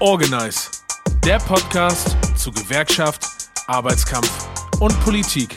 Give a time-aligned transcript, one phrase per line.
[0.00, 0.70] Organize,
[1.26, 3.22] der Podcast zu Gewerkschaft,
[3.66, 4.48] Arbeitskampf
[4.80, 5.54] und Politik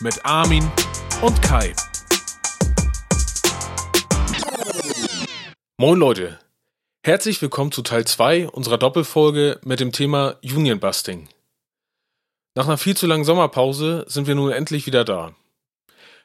[0.00, 0.70] mit Armin
[1.22, 1.72] und Kai.
[5.78, 6.38] Moin Leute,
[7.02, 11.30] herzlich willkommen zu Teil 2 unserer Doppelfolge mit dem Thema Union Busting.
[12.54, 15.34] Nach einer viel zu langen Sommerpause sind wir nun endlich wieder da.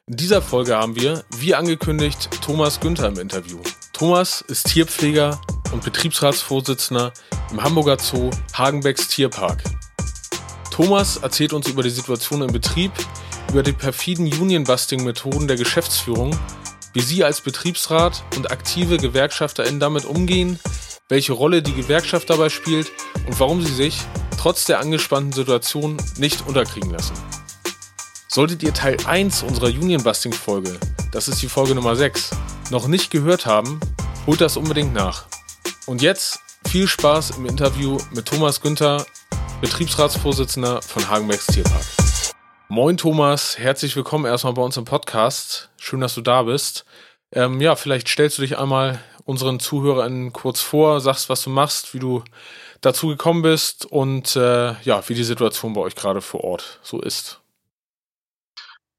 [0.05, 3.61] In dieser Folge haben wir, wie angekündigt, Thomas Günther im Interview.
[3.93, 5.39] Thomas ist Tierpfleger
[5.73, 7.11] und Betriebsratsvorsitzender
[7.51, 9.63] im Hamburger Zoo Hagenbecks Tierpark.
[10.71, 12.91] Thomas erzählt uns über die Situation im Betrieb,
[13.49, 16.35] über die perfiden Union-Busting-Methoden der Geschäftsführung,
[16.93, 20.59] wie Sie als Betriebsrat und aktive GewerkschafterInnen damit umgehen,
[21.09, 22.91] welche Rolle die Gewerkschaft dabei spielt
[23.27, 23.99] und warum Sie sich,
[24.39, 27.13] trotz der angespannten Situation, nicht unterkriegen lassen.
[28.27, 30.79] Solltet ihr Teil 1 unserer Union-Busting-Folge,
[31.11, 32.31] das ist die Folge Nummer 6,
[32.71, 33.79] noch nicht gehört haben,
[34.25, 35.27] holt das unbedingt nach.
[35.85, 39.05] Und jetzt viel Spaß im Interview mit Thomas Günther,
[39.59, 41.83] Betriebsratsvorsitzender von Hagenbecks Tierpark.
[42.69, 45.71] Moin Thomas, herzlich willkommen erstmal bei uns im Podcast.
[45.77, 46.85] Schön, dass du da bist.
[47.33, 51.93] Ähm, ja, vielleicht stellst du dich einmal unseren ZuhörerInnen kurz vor, sagst, was du machst,
[51.93, 52.23] wie du
[52.79, 57.01] dazu gekommen bist und äh, ja, wie die Situation bei euch gerade vor Ort so
[57.01, 57.41] ist.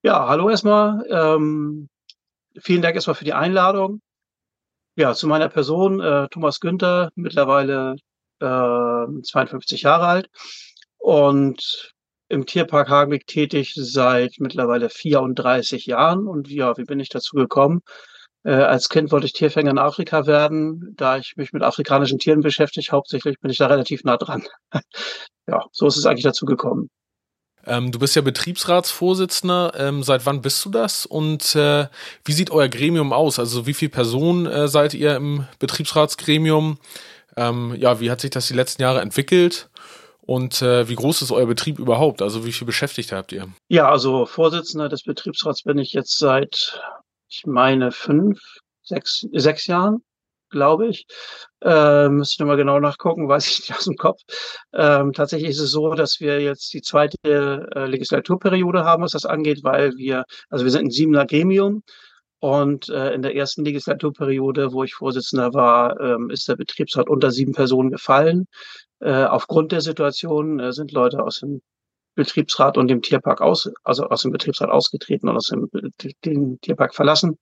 [0.03, 1.03] Ja, hallo erstmal.
[1.09, 1.89] Ähm,
[2.61, 4.01] vielen Dank erstmal für die Einladung.
[4.97, 7.97] Ja, zu meiner Person, äh, Thomas Günther, mittlerweile
[8.41, 10.29] äh, 52 Jahre alt
[10.99, 11.93] und
[12.29, 16.27] im Tierpark Hagenbeck tätig seit mittlerweile 34 Jahren.
[16.29, 17.81] Und ja, wie bin ich dazu gekommen?
[18.45, 20.95] Äh, als Kind wollte ich Tierfänger in Afrika werden.
[20.97, 24.45] Da ich mich mit afrikanischen Tieren beschäftige, hauptsächlich bin ich da relativ nah dran.
[25.49, 26.91] ja, so ist es eigentlich dazu gekommen.
[27.67, 29.73] Ähm, du bist ja Betriebsratsvorsitzender.
[29.77, 31.07] Ähm, seit wann bist du das?
[31.07, 31.87] Und äh,
[32.25, 33.39] wie sieht euer Gremium aus?
[33.39, 36.79] Also wie viele Personen äh, seid ihr im Betriebsratsgremium?
[37.37, 39.69] Ähm, ja, wie hat sich das die letzten Jahre entwickelt?
[40.27, 42.23] Und äh, wie groß ist euer Betrieb überhaupt?
[42.23, 43.49] Also wie viele Beschäftigte habt ihr?
[43.69, 46.81] Ja, also Vorsitzender des Betriebsrats bin ich jetzt seit,
[47.29, 48.41] ich meine, fünf,
[48.83, 50.03] sechs, sechs Jahren
[50.55, 51.07] glaube ich.
[51.63, 54.21] Äh, müsste ich nochmal genau nachgucken, weiß ich nicht aus dem Kopf.
[54.73, 57.17] Ähm, tatsächlich ist es so, dass wir jetzt die zweite
[57.75, 61.83] äh, Legislaturperiode haben, was das angeht, weil wir, also wir sind ein siebener Gremium
[62.45, 67.31] und äh, in der ersten Legislaturperiode, wo ich Vorsitzender war, ähm, ist der Betriebsrat unter
[67.31, 68.47] sieben Personen gefallen.
[69.01, 71.63] Äh, aufgrund der Situation äh, sind Leute aus dem
[72.15, 75.69] Betriebsrat und dem Tierpark aus, also aus dem Betriebsrat ausgetreten und aus dem
[76.25, 77.39] den Tierpark verlassen.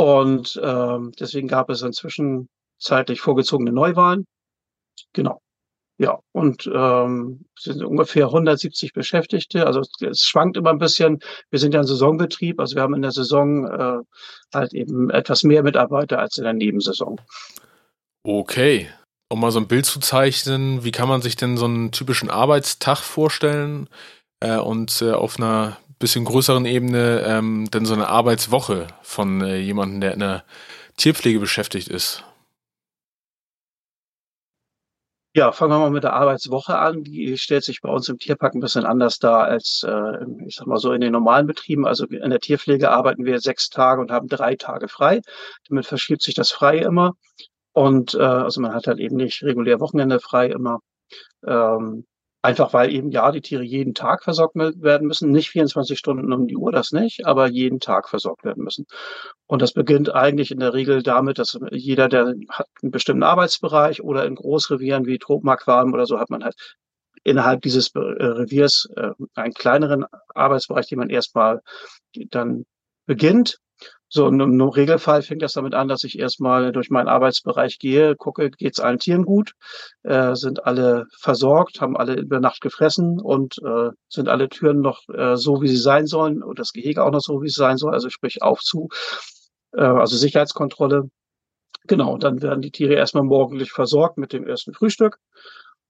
[0.00, 4.24] Und ähm, deswegen gab es inzwischen zeitlich vorgezogene Neuwahlen.
[5.12, 5.42] Genau.
[5.98, 9.66] Ja, und ähm, sind ungefähr 170 Beschäftigte.
[9.66, 11.18] Also es schwankt immer ein bisschen.
[11.50, 13.98] Wir sind ja ein Saisonbetrieb, also wir haben in der Saison äh,
[14.54, 17.20] halt eben etwas mehr Mitarbeiter als in der Nebensaison.
[18.22, 18.88] Okay.
[19.28, 22.30] Um mal so ein Bild zu zeichnen, wie kann man sich denn so einen typischen
[22.30, 23.90] Arbeitstag vorstellen
[24.40, 29.58] äh, und äh, auf einer bisschen größeren Ebene ähm, denn so eine Arbeitswoche von äh,
[29.58, 30.44] jemandem, der in der
[30.96, 32.24] Tierpflege beschäftigt ist?
[35.32, 37.04] Ja, fangen wir mal mit der Arbeitswoche an.
[37.04, 40.66] Die stellt sich bei uns im Tierpark ein bisschen anders dar als, äh, ich sag
[40.66, 41.86] mal so, in den normalen Betrieben.
[41.86, 45.20] Also in der Tierpflege arbeiten wir sechs Tage und haben drei Tage frei.
[45.68, 47.12] Damit verschiebt sich das frei immer.
[47.72, 50.80] Und äh, also man hat halt eben nicht regulär Wochenende frei immer.
[51.46, 52.06] Ähm,
[52.42, 55.30] Einfach weil eben, ja, die Tiere jeden Tag versorgt werden müssen.
[55.30, 58.86] Nicht 24 Stunden um die Uhr, das nicht, aber jeden Tag versorgt werden müssen.
[59.46, 64.02] Und das beginnt eigentlich in der Regel damit, dass jeder, der hat einen bestimmten Arbeitsbereich
[64.02, 66.54] oder in Großrevieren wie Tropenaquarium oder so hat man halt
[67.24, 71.60] innerhalb dieses äh, Reviers äh, einen kleineren Arbeitsbereich, den man erstmal
[72.30, 72.64] dann
[73.06, 73.58] beginnt
[74.12, 78.50] so, im Regelfall fängt das damit an, dass ich erstmal durch meinen Arbeitsbereich gehe, gucke,
[78.50, 79.52] geht es allen Tieren gut,
[80.02, 85.08] äh, sind alle versorgt, haben alle über Nacht gefressen und äh, sind alle Türen noch
[85.10, 87.76] äh, so, wie sie sein sollen und das Gehege auch noch so, wie es sein
[87.76, 88.88] soll, also sprich auf zu,
[89.74, 91.08] äh, also Sicherheitskontrolle.
[91.86, 95.18] Genau, dann werden die Tiere erstmal morgendlich versorgt mit dem ersten Frühstück.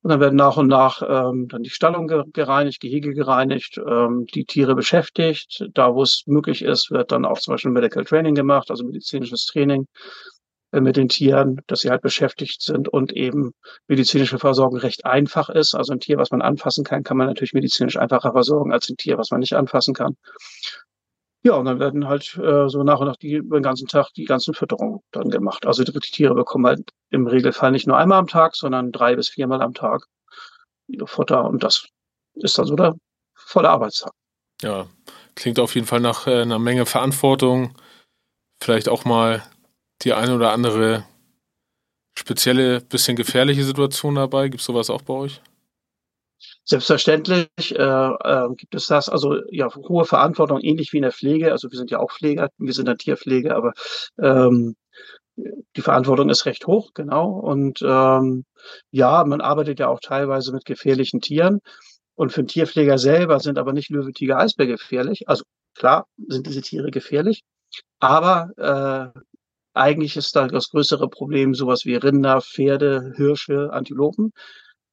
[0.02, 4.46] Und dann werden nach und nach ähm, dann die Stallung gereinigt, Gehege gereinigt, ähm, die
[4.46, 5.66] Tiere beschäftigt.
[5.74, 9.44] Da, wo es möglich ist, wird dann auch zum Beispiel Medical Training gemacht, also medizinisches
[9.44, 9.86] Training
[10.72, 13.52] äh, mit den Tieren, dass sie halt beschäftigt sind und eben
[13.88, 15.74] medizinische Versorgung recht einfach ist.
[15.74, 18.96] Also ein Tier, was man anfassen kann, kann man natürlich medizinisch einfacher versorgen als ein
[18.96, 20.16] Tier, was man nicht anfassen kann.
[21.42, 24.26] Ja, und dann werden halt äh, so nach und nach die den ganzen Tag die
[24.26, 25.66] ganzen Fütterungen dann gemacht.
[25.66, 29.30] Also die Tiere bekommen halt im Regelfall nicht nur einmal am Tag, sondern drei bis
[29.30, 30.04] viermal am Tag
[30.86, 31.86] ihre Futter und das
[32.34, 32.94] ist dann so der
[33.34, 34.12] volle Arbeitstag.
[34.60, 34.86] Ja,
[35.34, 37.74] klingt auf jeden Fall nach äh, einer Menge Verantwortung.
[38.62, 39.42] Vielleicht auch mal
[40.02, 41.04] die eine oder andere
[42.18, 44.48] spezielle, bisschen gefährliche Situationen dabei?
[44.48, 45.40] Gibt es sowas auch bei euch?
[46.70, 51.50] Selbstverständlich äh, äh, gibt es das, also ja, hohe Verantwortung, ähnlich wie in der Pflege.
[51.50, 53.72] Also wir sind ja auch Pfleger, wir sind in der Tierpflege, aber
[54.20, 54.76] ähm,
[55.34, 57.28] die Verantwortung ist recht hoch, genau.
[57.30, 58.44] Und ähm,
[58.92, 61.58] ja, man arbeitet ja auch teilweise mit gefährlichen Tieren.
[62.14, 65.28] Und für den Tierpfleger selber sind aber nicht Löwe, Tiger, Eisbär gefährlich.
[65.28, 65.42] Also
[65.74, 67.42] klar sind diese Tiere gefährlich,
[67.98, 69.20] aber äh,
[69.74, 74.30] eigentlich ist da das größere Problem sowas wie Rinder, Pferde, Hirsche, Antilopen.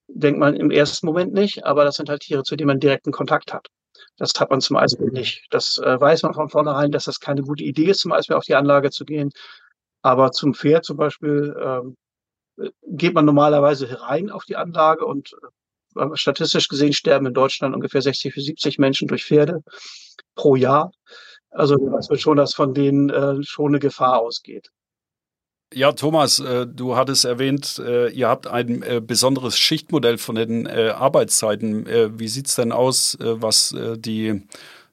[0.07, 3.11] Denkt man im ersten Moment nicht, aber das sind halt Tiere, zu denen man direkten
[3.11, 3.67] Kontakt hat.
[4.17, 5.45] Das hat man zum Eisbär nicht.
[5.49, 8.45] Das äh, weiß man von vornherein, dass das keine gute Idee ist, zum Eisbär auf
[8.45, 9.31] die Anlage zu gehen.
[10.01, 11.97] Aber zum Pferd zum Beispiel ähm,
[12.83, 15.33] geht man normalerweise herein auf die Anlage und
[15.95, 19.61] äh, statistisch gesehen sterben in Deutschland ungefähr 60 bis 70 Menschen durch Pferde
[20.35, 20.91] pro Jahr.
[21.49, 24.69] Also weiß man schon, dass von denen äh, schon eine Gefahr ausgeht.
[25.73, 30.67] Ja, Thomas, äh, du hattest erwähnt, äh, ihr habt ein äh, besonderes Schichtmodell von den
[30.67, 31.85] Arbeitszeiten.
[32.19, 34.43] Wie sieht es denn aus, was die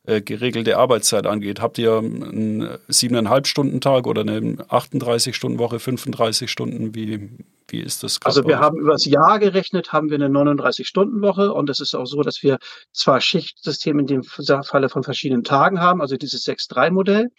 [0.06, 1.60] geregelte Arbeitszeit angeht?
[1.60, 6.94] Habt ihr einen siebeneinhalb Stunden Tag oder eine 38 Stunden Woche, 35 Stunden?
[6.94, 7.30] Wie,
[7.68, 8.20] wie ist das?
[8.24, 11.94] Also wir haben übers Jahr gerechnet, haben wir eine 39 Stunden Woche und es ist
[11.94, 12.58] auch so, dass wir
[12.92, 17.30] zwar Schichtsystem in dem Falle von verschiedenen Tagen haben, also dieses 6-3 Modell.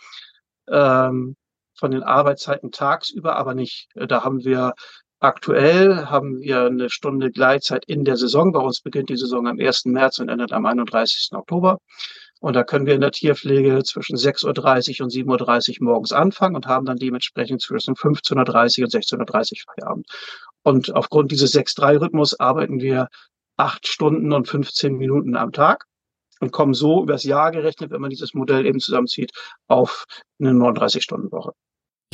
[0.67, 1.35] Ähm,
[1.75, 3.89] von den Arbeitszeiten tagsüber, aber nicht.
[3.95, 4.74] Äh, da haben wir
[5.19, 8.51] aktuell haben wir eine Stunde Gleitzeit in der Saison.
[8.51, 9.86] Bei uns beginnt die Saison am 1.
[9.86, 11.30] März und endet am 31.
[11.33, 11.80] Oktober.
[12.42, 16.56] Und da können wir in der Tierpflege zwischen 6.30 Uhr und 7.30 Uhr morgens anfangen
[16.56, 20.07] und haben dann dementsprechend zwischen 15.30 Uhr und 16.30 Uhr Feierabend.
[20.63, 23.07] Und aufgrund dieses 6-3-Rhythmus arbeiten wir
[23.57, 25.86] acht Stunden und 15 Minuten am Tag
[26.39, 29.31] und kommen so übers Jahr gerechnet, wenn man dieses Modell eben zusammenzieht,
[29.68, 30.06] auf
[30.39, 31.54] eine 39-Stunden-Woche.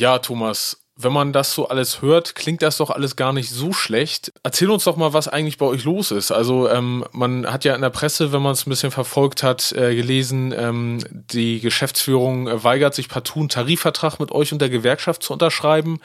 [0.02, 3.72] Ja, Thomas, wenn man das so alles hört, klingt das doch alles gar nicht so
[3.72, 4.32] schlecht.
[4.42, 6.32] Erzähl uns doch mal, was eigentlich bei euch los ist.
[6.32, 9.70] Also ähm, man hat ja in der Presse, wenn man es ein bisschen verfolgt hat,
[9.70, 14.70] äh, gelesen, ähm, die Geschäftsführung äh, weigert sich partout einen Tarifvertrag mit euch und der
[14.70, 16.00] Gewerkschaft zu unterschreiben.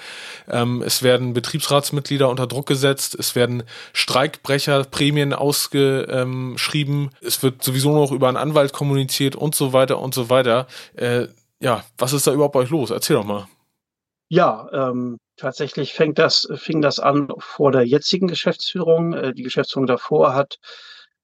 [0.47, 3.15] Ähm, es werden Betriebsratsmitglieder unter Druck gesetzt.
[3.15, 3.63] Es werden
[3.94, 7.09] Streikbrecherprämien ausgeschrieben.
[7.21, 10.67] es wird sowieso noch über einen Anwalt kommuniziert und so weiter und so weiter.
[10.95, 11.29] Äh,
[11.59, 12.91] ja, was ist da überhaupt bei euch los?
[12.91, 13.47] Erzähl doch mal.
[14.29, 19.13] Ja, ähm, tatsächlich fängt das, fing das an vor der jetzigen Geschäftsführung.
[19.13, 20.57] Äh, die Geschäftsführung davor hat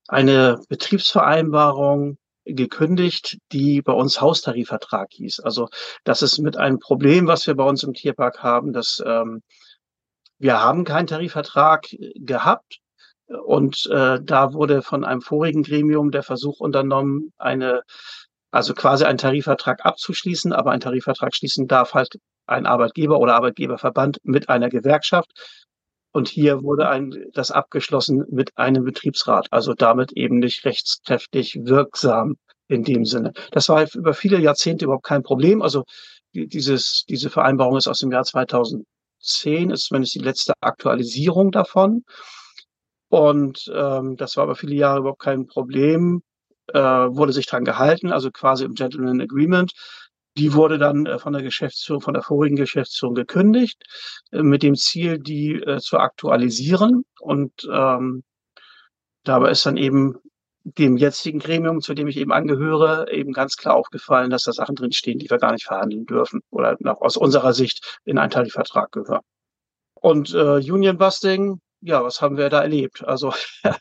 [0.08, 5.42] eine Betriebsvereinbarung gekündigt, die bei uns Haustarifvertrag hieß.
[5.42, 5.70] Also
[6.04, 9.42] das ist mit einem Problem, was wir bei uns im Tierpark haben, dass ähm,
[10.40, 12.80] wir haben keinen Tarifvertrag gehabt
[13.46, 17.84] und äh, da wurde von einem vorigen Gremium der Versuch unternommen, eine
[18.52, 24.19] also quasi einen Tarifvertrag abzuschließen, aber einen Tarifvertrag schließen darf halt ein Arbeitgeber oder Arbeitgeberverband
[24.24, 25.31] mit einer Gewerkschaft.
[26.12, 32.36] Und hier wurde ein, das abgeschlossen mit einem Betriebsrat, also damit eben nicht rechtskräftig wirksam
[32.68, 33.34] in dem Sinne.
[33.51, 35.62] Das war über viele Jahrzehnte überhaupt kein Problem.
[35.62, 35.84] Also
[36.34, 42.04] dieses, diese Vereinbarung ist aus dem Jahr 2010, ist zumindest die letzte Aktualisierung davon.
[43.10, 46.22] Und ähm, das war über viele Jahre überhaupt kein Problem
[46.68, 49.74] äh, wurde sich dran gehalten, also quasi im Gentleman Agreement.
[50.38, 53.84] Die wurde dann äh, von der Geschäftsführung, von der vorigen Geschäftsführung gekündigt,
[54.32, 57.06] äh, mit dem Ziel, die äh, zu aktualisieren.
[57.20, 58.24] Und ähm,
[59.24, 60.16] dabei ist dann eben
[60.63, 64.75] dem jetzigen Gremium, zu dem ich eben angehöre, eben ganz klar aufgefallen, dass da Sachen
[64.75, 68.92] drinstehen, die wir gar nicht verhandeln dürfen oder nach, aus unserer Sicht in einen Tarifvertrag
[68.92, 69.24] gehören.
[69.94, 73.04] Und äh, Union Busting, ja, was haben wir da erlebt?
[73.04, 73.34] Also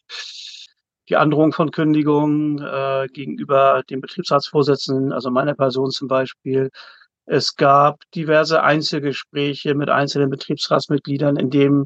[1.12, 6.71] die Androhung von Kündigungen äh, gegenüber dem Betriebsratsvorsitzenden, also meiner Person zum Beispiel.
[7.26, 11.85] Es gab diverse Einzelgespräche mit einzelnen Betriebsratsmitgliedern, in dem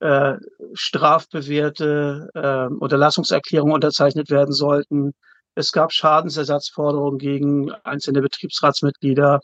[0.00, 0.34] äh,
[0.74, 5.14] strafbewährte äh, Unterlassungserklärungen unterzeichnet werden sollten.
[5.54, 9.40] Es gab Schadensersatzforderungen gegen einzelne Betriebsratsmitglieder.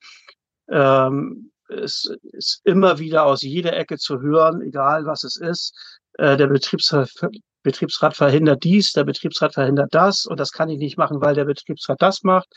[0.70, 5.98] Ähm, es ist immer wieder aus jeder Ecke zu hören, egal was es ist.
[6.18, 11.20] Äh, der Betriebsrat verhindert dies, der Betriebsrat verhindert das und das kann ich nicht machen,
[11.20, 12.48] weil der Betriebsrat das macht.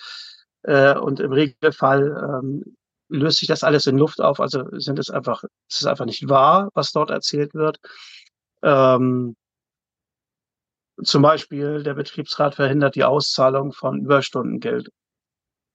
[0.63, 2.75] Äh, und im Regelfall ähm,
[3.09, 4.39] löst sich das alles in Luft auf.
[4.39, 7.77] Also sind es einfach, es ist einfach nicht wahr, was dort erzählt wird.
[8.63, 9.35] Ähm,
[11.03, 14.89] zum Beispiel der Betriebsrat verhindert die Auszahlung von Überstundengeld.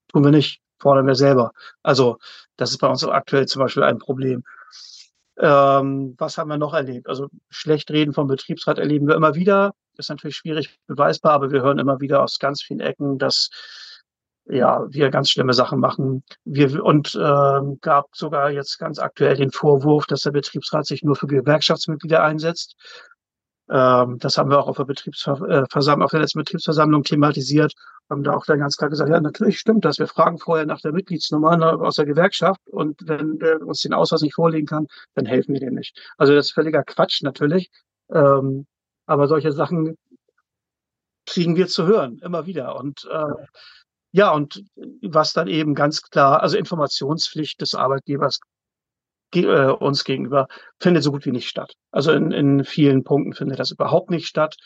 [0.09, 1.53] Tun wir nicht, fordern wir selber.
[1.83, 2.19] Also
[2.57, 4.45] das ist bei uns aktuell zum Beispiel ein Problem.
[5.39, 7.09] Ähm, was haben wir noch erlebt?
[7.09, 9.75] Also schlecht reden vom Betriebsrat erleben wir immer wieder.
[9.99, 13.51] Ist natürlich schwierig beweisbar, aber wir hören immer wieder aus ganz vielen Ecken, dass
[14.49, 16.23] ja, wir ganz schlimme Sachen machen.
[16.45, 21.17] Wir, und äh, gab sogar jetzt ganz aktuell den Vorwurf, dass der Betriebsrat sich nur
[21.17, 22.77] für Gewerkschaftsmitglieder einsetzt.
[23.69, 27.75] Ähm, das haben wir auch auf der, Betriebsversammlung, äh, auf der letzten Betriebsversammlung thematisiert.
[28.09, 29.99] Haben da auch dann ganz klar gesagt, ja, natürlich stimmt das.
[29.99, 33.93] Wir fragen vorher nach der Mitgliedsnummer ne, aus der Gewerkschaft und wenn der uns den
[33.93, 35.99] Ausweis nicht vorlegen kann, dann helfen wir dem nicht.
[36.17, 37.71] Also das ist völliger Quatsch natürlich.
[38.11, 38.67] Ähm,
[39.07, 39.97] aber solche Sachen
[41.27, 42.77] kriegen wir zu hören, immer wieder.
[42.77, 43.47] Und äh,
[44.13, 44.65] ja, und
[45.03, 48.41] was dann eben ganz klar, also Informationspflicht des Arbeitgebers
[49.35, 50.49] äh, uns gegenüber
[50.81, 51.75] findet so gut wie nicht statt.
[51.91, 54.57] Also in, in vielen Punkten findet das überhaupt nicht statt.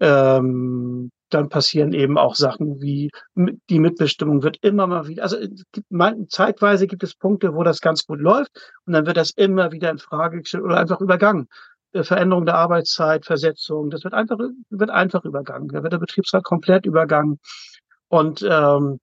[0.00, 5.38] Ähm, dann passieren eben auch Sachen wie die Mitbestimmung wird immer mal wieder, also
[5.72, 8.50] gibt, man, zeitweise gibt es Punkte, wo das ganz gut läuft
[8.84, 11.48] und dann wird das immer wieder in Frage gestellt oder einfach übergangen.
[11.92, 14.38] Äh, Veränderung der Arbeitszeit, Versetzung, das wird einfach,
[14.70, 15.68] wird einfach übergangen.
[15.68, 17.38] Da wird der Betriebsrat komplett übergangen.
[18.08, 18.98] Und ähm,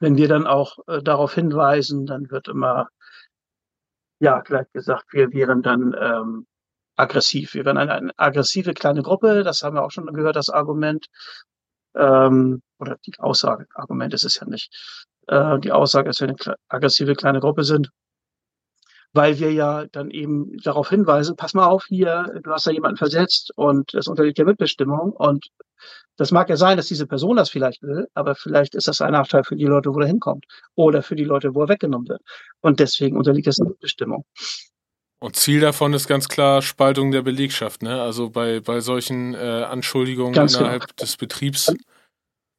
[0.00, 2.88] wenn wir dann auch äh, darauf hinweisen, dann wird immer,
[4.24, 6.46] ja, gleich gesagt, wir wären dann ähm,
[6.96, 7.54] aggressiv.
[7.54, 11.06] Wir wären eine, eine aggressive kleine Gruppe, das haben wir auch schon gehört, das Argument.
[11.94, 14.72] Ähm, oder die Aussage, Argument ist es ja nicht.
[15.28, 17.90] Äh, die Aussage ist, wir eine aggressive kleine Gruppe sind
[19.14, 22.98] weil wir ja dann eben darauf hinweisen, pass mal auf hier, du hast da jemanden
[22.98, 25.46] versetzt und es unterliegt der Mitbestimmung und
[26.16, 29.12] das mag ja sein, dass diese Person das vielleicht will, aber vielleicht ist das ein
[29.12, 30.44] Nachteil für die Leute, wo er hinkommt
[30.74, 32.22] oder für die Leute, wo er weggenommen wird.
[32.60, 34.24] Und deswegen unterliegt das der Mitbestimmung.
[35.20, 38.02] Und Ziel davon ist ganz klar Spaltung der Belegschaft, ne?
[38.02, 40.94] Also bei, bei solchen äh, Anschuldigungen ganz innerhalb genau.
[41.00, 41.74] des Betriebs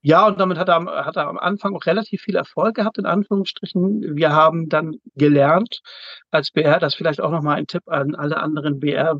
[0.08, 3.08] ja, und damit hat er, hat er am Anfang auch relativ viel Erfolg gehabt, in
[3.08, 4.16] Anführungsstrichen.
[4.16, 5.82] Wir haben dann gelernt
[6.30, 9.20] als BR, das vielleicht auch nochmal ein Tipp an alle anderen BR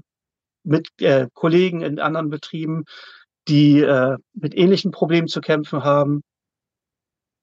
[0.64, 2.84] mit äh, Kollegen in anderen Betrieben,
[3.48, 6.22] die äh, mit ähnlichen Problemen zu kämpfen haben.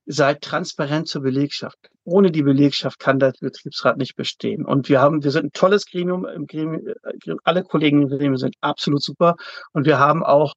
[0.06, 1.78] Seid transparent zur Belegschaft.
[2.04, 4.64] Ohne die Belegschaft kann der Betriebsrat nicht bestehen.
[4.64, 6.26] Und wir haben, wir sind ein tolles Gremium.
[6.26, 9.34] Im Gremium äh, alle Kollegen im Gremium sind absolut super.
[9.72, 10.54] Und wir haben auch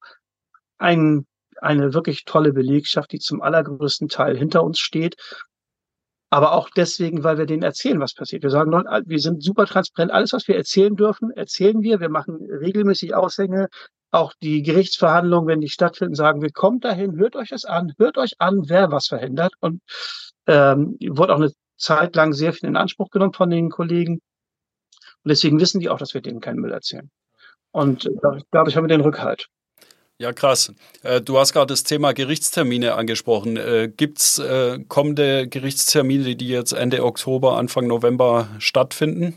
[0.77, 1.25] einen
[1.61, 5.15] eine wirklich tolle Belegschaft, die zum allergrößten Teil hinter uns steht.
[6.29, 8.43] Aber auch deswegen, weil wir denen erzählen, was passiert.
[8.43, 10.11] Wir sagen, wir sind super transparent.
[10.11, 11.99] Alles, was wir erzählen dürfen, erzählen wir.
[11.99, 13.69] Wir machen regelmäßig Aushänge.
[14.11, 18.17] Auch die Gerichtsverhandlungen, wenn die stattfinden, sagen wir, kommt dahin, hört euch das an, hört
[18.17, 19.53] euch an, wer was verhindert.
[19.59, 19.81] Und
[20.47, 24.15] ähm, wurde auch eine Zeit lang sehr viel in Anspruch genommen von den Kollegen.
[24.15, 27.09] Und deswegen wissen die auch, dass wir denen keinen Müll erzählen.
[27.71, 29.47] Und äh, dadurch haben wir den Rückhalt.
[30.17, 30.73] Ja, krass.
[31.03, 33.57] Äh, du hast gerade das Thema Gerichtstermine angesprochen.
[33.57, 39.35] Äh, Gibt es äh, kommende Gerichtstermine, die jetzt Ende Oktober, Anfang November stattfinden?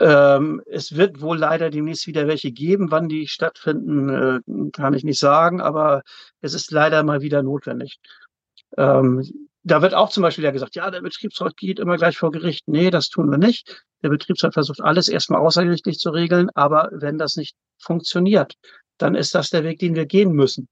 [0.00, 2.90] Ähm, es wird wohl leider demnächst wieder welche geben.
[2.90, 6.02] Wann die stattfinden, kann ich nicht sagen, aber
[6.40, 8.00] es ist leider mal wieder notwendig.
[8.76, 12.30] Ähm, da wird auch zum Beispiel ja gesagt, ja, der Betriebsrat geht immer gleich vor
[12.30, 12.66] Gericht.
[12.66, 13.84] Nee, das tun wir nicht.
[14.02, 18.54] Der Betriebsrat versucht alles erstmal außergerichtlich zu regeln, aber wenn das nicht funktioniert,
[18.98, 20.68] dann ist das der Weg, den wir gehen müssen.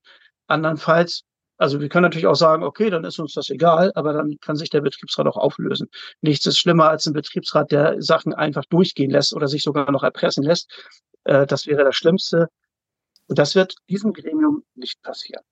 [0.47, 1.23] Andernfalls,
[1.57, 4.55] also wir können natürlich auch sagen, okay, dann ist uns das egal, aber dann kann
[4.55, 5.87] sich der Betriebsrat auch auflösen.
[6.21, 10.03] Nichts ist schlimmer als ein Betriebsrat, der Sachen einfach durchgehen lässt oder sich sogar noch
[10.03, 10.71] erpressen lässt.
[11.25, 12.47] Äh, das wäre das Schlimmste.
[13.27, 15.43] Und das wird diesem Gremium nicht passieren.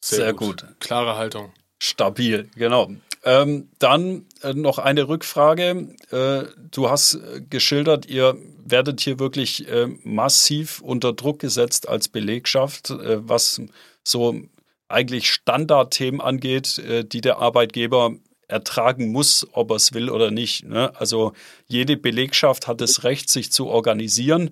[0.00, 0.62] Sehr, Sehr gut.
[0.62, 0.80] gut.
[0.80, 1.52] Klare Haltung.
[1.78, 2.90] Stabil, genau.
[3.24, 5.88] Ähm, dann äh, noch eine Rückfrage.
[6.10, 12.08] Äh, du hast äh, geschildert, ihr werdet hier wirklich äh, massiv unter Druck gesetzt als
[12.08, 13.60] Belegschaft, äh, was
[14.04, 14.40] so
[14.88, 18.14] eigentlich Standardthemen angeht, äh, die der Arbeitgeber
[18.46, 20.64] ertragen muss, ob er es will oder nicht.
[20.64, 20.94] Ne?
[20.94, 21.32] Also
[21.66, 24.50] jede Belegschaft hat das Recht, sich zu organisieren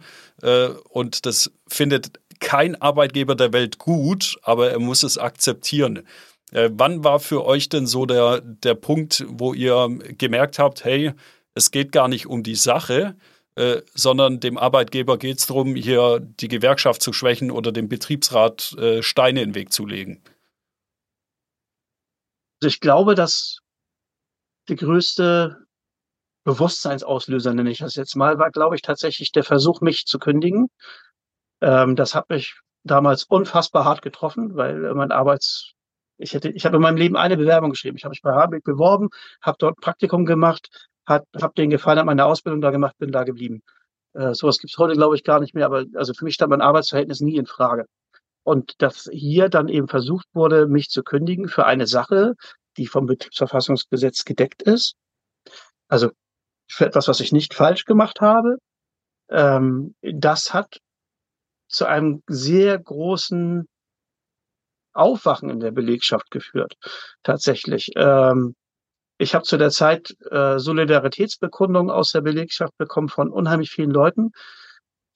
[0.89, 6.03] und das findet kein Arbeitgeber der Welt gut, aber er muss es akzeptieren.
[6.55, 11.13] Äh, wann war für euch denn so der, der Punkt, wo ihr gemerkt habt, hey,
[11.55, 13.17] es geht gar nicht um die Sache,
[13.57, 18.73] äh, sondern dem Arbeitgeber geht es darum, hier die Gewerkschaft zu schwächen oder dem Betriebsrat
[18.79, 20.23] äh, Steine in den Weg zu legen?
[22.63, 23.59] Also ich glaube, dass
[24.69, 25.59] der größte
[26.45, 30.69] Bewusstseinsauslöser, nenne ich das jetzt mal, war, glaube ich, tatsächlich der Versuch, mich zu kündigen.
[31.61, 35.74] Ähm, das hat mich damals unfassbar hart getroffen, weil mein Arbeits
[36.19, 37.97] ich hätte, ich habe in meinem Leben eine Bewerbung geschrieben.
[37.97, 39.09] Ich habe mich bei Habeck beworben,
[39.43, 40.69] habe dort Praktikum gemacht,
[41.07, 43.63] habe denen gefallen, habe meine Ausbildung da gemacht, bin da geblieben.
[44.15, 45.67] Äh, sowas gibt es heute, glaube ich, gar nicht mehr.
[45.67, 47.87] Aber also für mich stand mein Arbeitsverhältnis nie in Frage.
[48.45, 52.35] Und dass hier dann eben versucht wurde, mich zu kündigen für eine Sache,
[52.77, 54.95] die vom Betriebsverfassungsgesetz gedeckt ist.
[55.89, 56.11] Also
[56.69, 58.59] für etwas, was ich nicht falsch gemacht habe.
[59.31, 60.79] Ähm, das hat
[61.69, 63.67] zu einem sehr großen
[64.95, 66.75] Aufwachen in der Belegschaft geführt,
[67.23, 67.91] tatsächlich.
[67.97, 68.55] Ähm,
[69.19, 74.33] ich habe zu der Zeit äh, Solidaritätsbekundungen aus der Belegschaft bekommen von unheimlich vielen Leuten,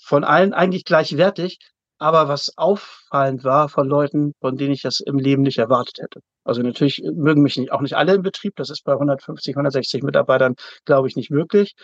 [0.01, 1.59] von allen eigentlich gleichwertig,
[1.99, 6.21] aber was auffallend war von Leuten, von denen ich das im Leben nicht erwartet hätte.
[6.45, 10.03] Also natürlich mögen mich nicht, auch nicht alle im Betrieb, das ist bei 150, 160
[10.05, 10.55] Mitarbeitern,
[10.85, 11.75] glaube ich, nicht möglich.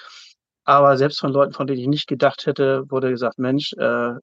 [0.64, 4.14] Aber selbst von Leuten, von denen ich nicht gedacht hätte, wurde gesagt, Mensch, äh,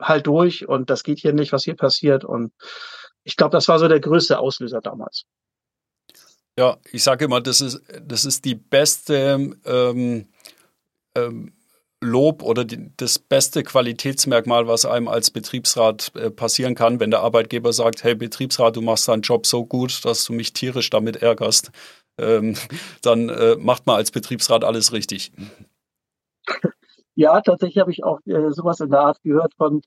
[0.00, 2.24] halt durch und das geht hier nicht, was hier passiert.
[2.24, 2.52] Und
[3.22, 5.24] ich glaube, das war so der größte Auslöser damals.
[6.58, 10.28] Ja, ich sage immer, das ist, das ist die beste ähm,
[11.16, 11.52] ähm,
[12.00, 17.20] Lob oder die, das beste Qualitätsmerkmal, was einem als Betriebsrat äh, passieren kann, wenn der
[17.20, 21.16] Arbeitgeber sagt, hey Betriebsrat, du machst deinen Job so gut, dass du mich tierisch damit
[21.16, 21.72] ärgerst.
[22.18, 22.56] Ähm,
[23.02, 25.32] dann äh, macht man als Betriebsrat alles richtig.
[27.14, 29.82] Ja, tatsächlich habe ich auch äh, sowas in der Art gehört von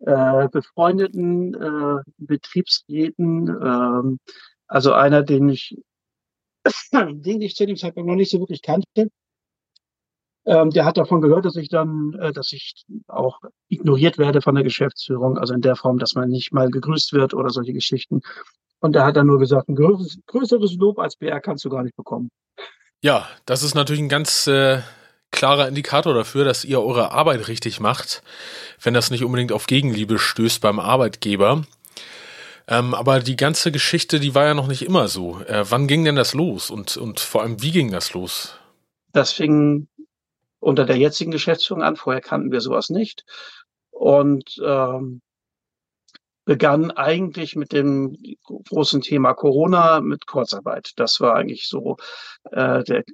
[0.00, 3.48] äh, befreundeten äh, Betriebsräten.
[3.48, 4.18] Ähm,
[4.66, 5.76] also einer, den ich,
[6.92, 9.10] den ich zu dem Zeitpunkt noch nicht so wirklich kannte.
[10.46, 14.54] Ähm, der hat davon gehört, dass ich dann, äh, dass ich auch ignoriert werde von
[14.54, 18.22] der Geschäftsführung, also in der Form, dass man nicht mal gegrüßt wird oder solche Geschichten.
[18.80, 21.82] Und er hat dann nur gesagt, ein größeres, größeres Lob als BR kannst du gar
[21.82, 22.30] nicht bekommen.
[23.02, 24.80] Ja, das ist natürlich ein ganz äh,
[25.30, 28.22] klarer Indikator dafür, dass ihr eure Arbeit richtig macht,
[28.82, 31.64] wenn das nicht unbedingt auf Gegenliebe stößt beim Arbeitgeber.
[32.68, 35.40] Ähm, aber die ganze Geschichte, die war ja noch nicht immer so.
[35.40, 38.58] Äh, wann ging denn das los und, und vor allem, wie ging das los?
[39.12, 39.88] Das fing
[40.60, 41.96] unter der jetzigen Geschäftsführung an.
[41.96, 43.24] Vorher kannten wir sowas nicht.
[43.90, 45.20] Und ähm,
[46.44, 50.92] begann eigentlich mit dem großen Thema Corona, mit Kurzarbeit.
[50.96, 51.96] Das war eigentlich so
[52.50, 53.04] äh, der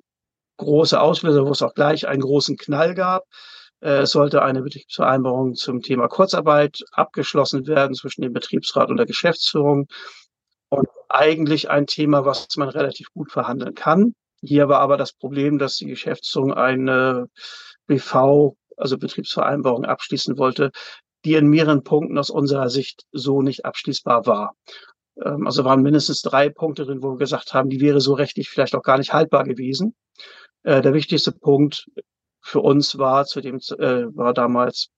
[0.56, 3.25] große Auslöser, wo es auch gleich einen großen Knall gab.
[3.80, 9.06] Äh, es sollte eine Betriebsvereinbarung zum Thema Kurzarbeit abgeschlossen werden zwischen dem Betriebsrat und der
[9.06, 9.86] Geschäftsführung.
[10.68, 14.14] Und eigentlich ein Thema, was man relativ gut verhandeln kann.
[14.42, 17.28] Hier war aber das Problem, dass die Geschäftsführung eine
[17.86, 20.71] BV, also Betriebsvereinbarung, abschließen wollte,
[21.25, 24.54] die in mehreren Punkten aus unserer Sicht so nicht abschließbar war.
[25.25, 28.49] Ähm, also waren mindestens drei Punkte drin, wo wir gesagt haben, die wäre so rechtlich
[28.49, 29.95] vielleicht auch gar nicht haltbar gewesen.
[30.66, 31.88] Äh, der wichtigste Punkt
[32.40, 34.88] für uns war zu dem äh, war damals,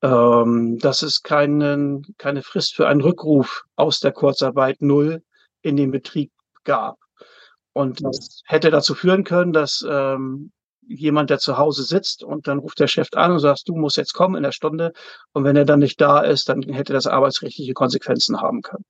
[0.00, 5.24] ähm, dass es keinen, keine Frist für einen Rückruf aus der Kurzarbeit null
[5.62, 6.30] in den Betrieb
[6.62, 6.98] gab.
[7.72, 10.52] Und das hätte dazu führen können, dass ähm,
[10.86, 13.96] jemand, der zu Hause sitzt und dann ruft der Chef an und sagt, du musst
[13.96, 14.92] jetzt kommen in der Stunde.
[15.32, 18.84] Und wenn er dann nicht da ist, dann hätte das arbeitsrechtliche Konsequenzen haben können.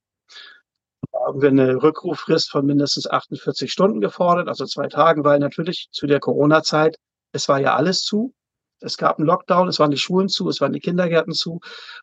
[1.27, 6.07] Haben wir eine Rückruffrist von mindestens 48 Stunden gefordert, also zwei Tagen, weil natürlich zu
[6.07, 6.99] der Corona-Zeit,
[7.33, 8.33] es war ja alles zu.
[8.79, 11.59] Es gab einen Lockdown, es waren die Schulen zu, es waren die Kindergärten zu.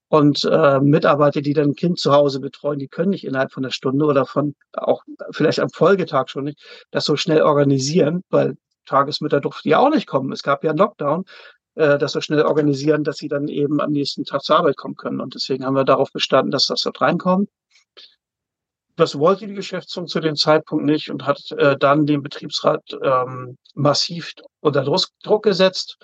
[0.10, 3.64] Und äh, Mitarbeiter, die dann ein Kind zu Hause betreuen, die können nicht innerhalb von
[3.64, 8.58] einer Stunde oder von auch vielleicht am Folgetag schon nicht das so schnell organisieren, weil
[8.86, 10.34] Tagesmütter durften ja auch nicht kommen.
[10.34, 11.24] Es gab ja einen Lockdown,
[11.76, 14.96] äh, das so schnell organisieren, dass sie dann eben am nächsten Tag zur Arbeit kommen
[14.96, 15.22] können.
[15.22, 17.48] Und deswegen haben wir darauf bestanden, dass das dort reinkommt.
[18.96, 23.58] Das wollte die Geschäftsführung zu dem Zeitpunkt nicht und hat äh, dann den Betriebsrat ähm,
[23.74, 25.98] massiv unter Druck gesetzt.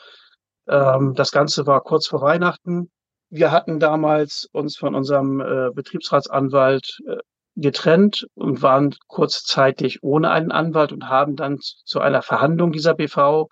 [0.67, 2.89] Ähm, das Ganze war kurz vor Weihnachten.
[3.29, 7.17] Wir hatten damals uns von unserem äh, Betriebsratsanwalt äh,
[7.55, 13.47] getrennt und waren kurzzeitig ohne einen Anwalt und haben dann zu einer Verhandlung dieser BV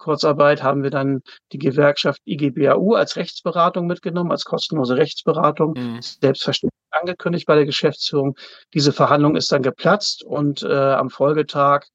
[0.00, 1.20] Kurzarbeit haben wir dann
[1.52, 5.98] die Gewerkschaft IGBAU als Rechtsberatung mitgenommen, als kostenlose Rechtsberatung, mhm.
[6.00, 6.69] selbstverständlich
[7.00, 8.36] angekündigt bei der Geschäftsführung.
[8.74, 11.86] Diese Verhandlung ist dann geplatzt und äh, am Folgetag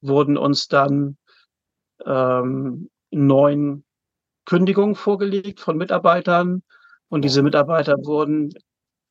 [0.00, 1.16] wurden uns dann
[2.04, 3.84] ähm, neun
[4.44, 6.62] Kündigungen vorgelegt von Mitarbeitern
[7.08, 8.52] und diese Mitarbeiter wurden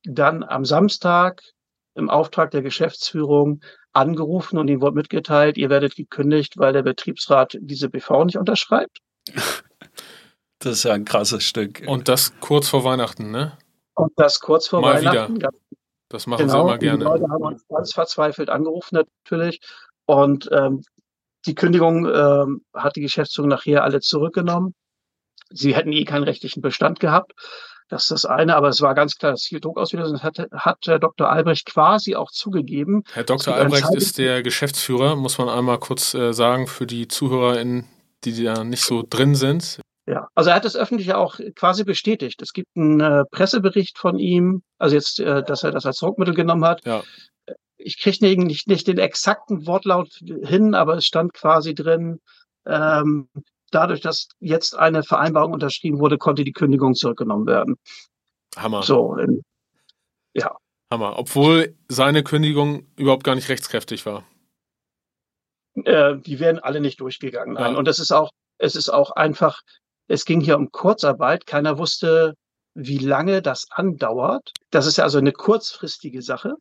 [0.04, 1.42] dann am Samstag
[1.94, 3.60] im Auftrag der Geschäftsführung
[3.92, 8.98] angerufen und ihnen wurde mitgeteilt, ihr werdet gekündigt, weil der Betriebsrat diese BV nicht unterschreibt.
[10.60, 11.84] Das ist ja ein krasses Stück.
[11.86, 13.56] Und das kurz vor Weihnachten, ne?
[13.98, 15.36] Und das kurz vor Mal Weihnachten.
[15.36, 15.50] Wieder.
[16.08, 16.98] Das machen genau, sie immer gerne.
[16.98, 19.60] Die Leute haben uns ganz verzweifelt angerufen natürlich.
[20.06, 20.82] Und ähm,
[21.46, 24.74] die Kündigung ähm, hat die Geschäftsführung nachher alle zurückgenommen.
[25.50, 27.32] Sie hätten eh keinen rechtlichen Bestand gehabt.
[27.88, 30.38] Das ist das eine, aber es war ganz klar, dass hier Druck ausgelöst und hat,
[30.52, 31.30] hat Herr Dr.
[31.30, 33.02] Albrecht quasi auch zugegeben.
[33.12, 33.54] Herr Dr.
[33.54, 37.88] Albrecht ist der Geschäftsführer, muss man einmal kurz äh, sagen, für die ZuhörerInnen,
[38.24, 39.80] die da nicht so drin sind.
[40.08, 42.40] Ja, also er hat das öffentlich auch quasi bestätigt.
[42.40, 46.34] Es gibt einen äh, Pressebericht von ihm, also jetzt, äh, dass er das als Druckmittel
[46.34, 46.84] genommen hat.
[46.86, 47.02] Ja.
[47.76, 50.08] Ich kriege nicht, nicht den exakten Wortlaut
[50.42, 52.20] hin, aber es stand quasi drin,
[52.64, 53.28] ähm,
[53.70, 57.76] dadurch, dass jetzt eine Vereinbarung unterschrieben wurde, konnte die Kündigung zurückgenommen werden.
[58.56, 58.82] Hammer.
[58.82, 59.42] So, in,
[60.32, 60.56] Ja.
[60.90, 61.18] Hammer.
[61.18, 64.24] Obwohl seine Kündigung überhaupt gar nicht rechtskräftig war.
[65.84, 67.54] Äh, die werden alle nicht durchgegangen.
[67.54, 67.72] Nein.
[67.72, 67.78] Ja.
[67.78, 69.60] Und es ist auch, es ist auch einfach,
[70.08, 71.46] es ging hier um Kurzarbeit.
[71.46, 72.34] Keiner wusste,
[72.74, 74.52] wie lange das andauert.
[74.70, 76.54] Das ist ja also eine kurzfristige Sache.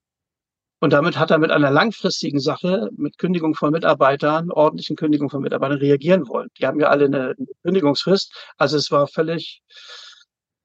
[0.80, 5.42] Und damit hat er mit einer langfristigen Sache, mit Kündigung von Mitarbeitern, ordentlichen Kündigung von
[5.42, 6.50] Mitarbeitern reagieren wollen.
[6.60, 8.32] Die haben ja alle eine Kündigungsfrist.
[8.58, 9.64] Also es war völlig,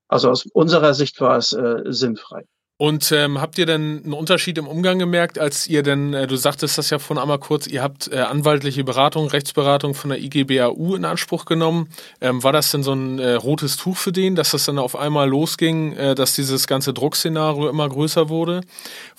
[0.08, 2.44] also aus unserer Sicht war es äh, sinnfrei.
[2.82, 6.34] Und ähm, habt ihr denn einen Unterschied im Umgang gemerkt, als ihr denn, äh, du
[6.34, 10.96] sagtest das ja von einmal kurz, ihr habt äh, anwaltliche Beratung, Rechtsberatung von der IGBAU
[10.96, 11.88] in Anspruch genommen.
[12.20, 14.96] Ähm, war das denn so ein äh, rotes Tuch für den, dass das dann auf
[14.96, 18.62] einmal losging, äh, dass dieses ganze Druckszenario immer größer wurde?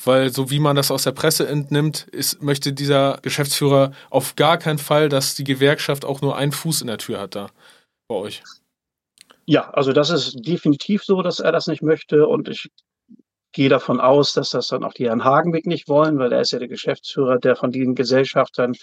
[0.04, 4.58] Weil so wie man das aus der Presse entnimmt, ist, möchte dieser Geschäftsführer auf gar
[4.58, 7.48] keinen Fall, dass die Gewerkschaft auch nur einen Fuß in der Tür hat da
[8.10, 8.44] bei euch.
[9.46, 12.70] Ja, also das ist definitiv so, dass er das nicht möchte und ich
[13.54, 16.52] gehe davon aus, dass das dann auch die Herrn Hagenweg nicht wollen, weil er ist
[16.52, 18.74] ja der Geschäftsführer, der von diesen Gesellschaftern,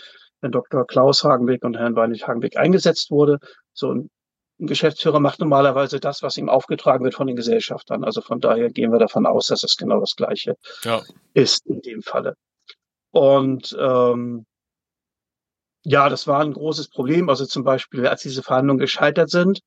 [0.41, 0.87] Herrn Dr.
[0.87, 3.39] Klaus Hagenweg und Herrn Weinrich Hagenweg eingesetzt wurde.
[3.75, 4.11] So ein
[4.59, 8.05] Geschäftsführer macht normalerweise das, was ihm aufgetragen wird von den Gesellschaftern.
[8.05, 11.03] Also von daher gehen wir davon aus, dass es genau das Gleiche ja.
[11.35, 12.35] ist in dem Falle.
[13.11, 14.47] Und ähm,
[15.83, 17.29] ja, das war ein großes Problem.
[17.29, 19.61] Also zum Beispiel, als diese Verhandlungen gescheitert sind,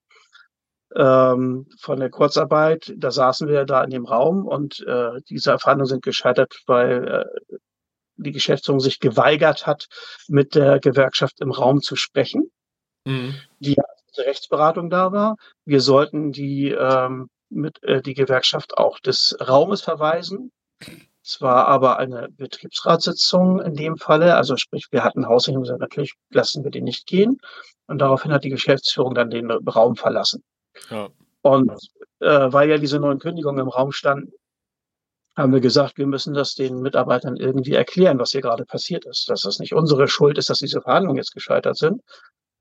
[0.96, 2.94] ähm, von der Kurzarbeit.
[2.98, 7.58] Da saßen wir da in dem Raum und äh, diese Verhandlungen sind gescheitert, weil äh,
[8.16, 9.88] die Geschäftsführung sich geweigert hat,
[10.28, 12.52] mit der Gewerkschaft im Raum zu sprechen.
[13.06, 13.36] Mhm.
[13.60, 13.76] Die
[14.18, 15.36] Rechtsberatung da war.
[15.66, 20.52] Wir sollten die ähm, mit äh, die Gewerkschaft auch des Raumes verweisen.
[21.24, 26.14] Es war aber eine Betriebsratssitzung in dem Falle, also sprich, wir hatten Hausrecht gesagt, natürlich
[26.30, 27.38] lassen wir den nicht gehen.
[27.88, 30.44] Und daraufhin hat die Geschäftsführung dann den Raum verlassen.
[31.42, 31.72] Und
[32.20, 34.32] äh, weil ja diese neuen Kündigungen im Raum standen,
[35.36, 39.30] haben wir gesagt, wir müssen das den Mitarbeitern irgendwie erklären, was hier gerade passiert ist,
[39.30, 42.02] dass das nicht unsere Schuld ist, dass diese Verhandlungen jetzt gescheitert sind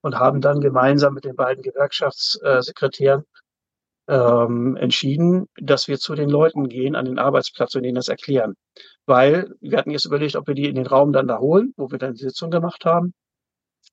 [0.01, 3.25] und haben dann gemeinsam mit den beiden Gewerkschaftssekretären
[4.09, 8.55] ähm, entschieden, dass wir zu den Leuten gehen an den Arbeitsplatz und ihnen das erklären.
[9.07, 11.91] Weil wir hatten jetzt überlegt, ob wir die in den Raum dann da holen, wo
[11.91, 13.15] wir dann die Sitzung gemacht haben,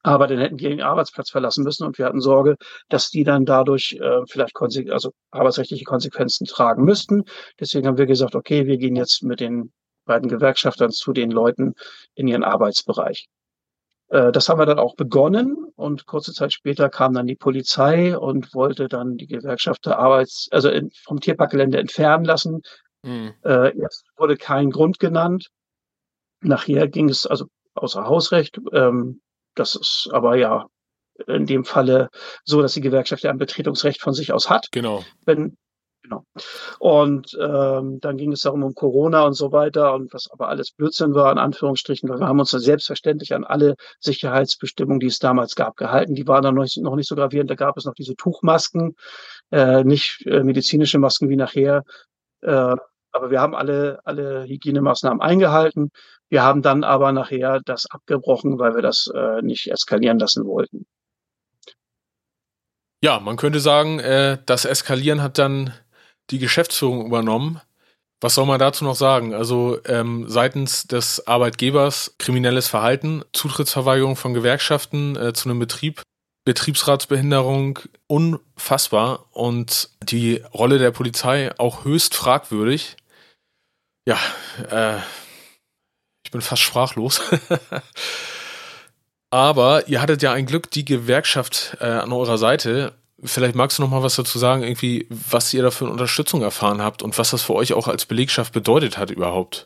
[0.04, 2.56] aber dann hätten die den Arbeitsplatz verlassen müssen und wir hatten Sorge,
[2.88, 7.24] dass die dann dadurch äh, vielleicht konse also arbeitsrechtliche Konsequenzen tragen müssten.
[7.60, 9.72] Deswegen haben wir gesagt, okay, wir gehen jetzt mit den
[10.06, 11.74] beiden Gewerkschaftern zu den Leuten
[12.16, 13.28] in ihren Arbeitsbereich.
[14.10, 18.18] Äh, das haben wir dann auch begonnen und kurze Zeit später kam dann die Polizei
[18.18, 22.62] und wollte dann die Gewerkschafter Arbeits, also in, vom Tierparkgelände entfernen lassen.
[23.04, 23.34] Mhm.
[23.44, 25.50] Äh, erst wurde kein Grund genannt.
[26.42, 28.60] Nachher ging es also außer Hausrecht.
[28.72, 29.22] Ähm,
[29.60, 30.66] das ist aber ja
[31.28, 32.10] in dem Falle
[32.46, 34.70] so, dass die Gewerkschaft ja ein Betretungsrecht von sich aus hat.
[34.72, 35.04] Genau.
[35.26, 35.58] Wenn,
[36.02, 36.24] genau.
[36.80, 40.72] Und ähm, dann ging es darum um Corona und so weiter und was aber alles
[40.72, 45.56] Blödsinn war, in Anführungsstrichen, wir haben uns dann selbstverständlich an alle Sicherheitsbestimmungen, die es damals
[45.56, 46.16] gab, gehalten.
[46.16, 47.50] Die waren dann noch nicht, noch nicht so gravierend.
[47.50, 48.96] Da gab es noch diese Tuchmasken,
[49.52, 51.84] äh, nicht äh, medizinische Masken wie nachher.
[52.42, 52.76] Äh,
[53.12, 55.92] aber wir haben alle, alle Hygienemaßnahmen eingehalten.
[56.30, 60.86] Wir haben dann aber nachher das abgebrochen, weil wir das äh, nicht eskalieren lassen wollten.
[63.04, 65.74] Ja, man könnte sagen, äh, das Eskalieren hat dann
[66.30, 67.62] die Geschäftsführung übernommen.
[68.22, 69.34] Was soll man dazu noch sagen?
[69.34, 76.02] Also ähm, seitens des Arbeitgebers kriminelles Verhalten, Zutrittsverweigerung von Gewerkschaften äh, zu einem Betrieb,
[76.44, 82.98] Betriebsratsbehinderung unfassbar und die Rolle der Polizei auch höchst fragwürdig.
[84.06, 84.18] Ja,
[84.70, 85.00] äh,
[86.30, 87.22] ich bin fast sprachlos.
[89.32, 92.94] Aber ihr hattet ja ein Glück, die Gewerkschaft äh, an eurer Seite.
[93.24, 96.44] Vielleicht magst du noch mal was dazu sagen, irgendwie, was ihr da für eine Unterstützung
[96.44, 99.66] erfahren habt und was das für euch auch als Belegschaft bedeutet hat überhaupt.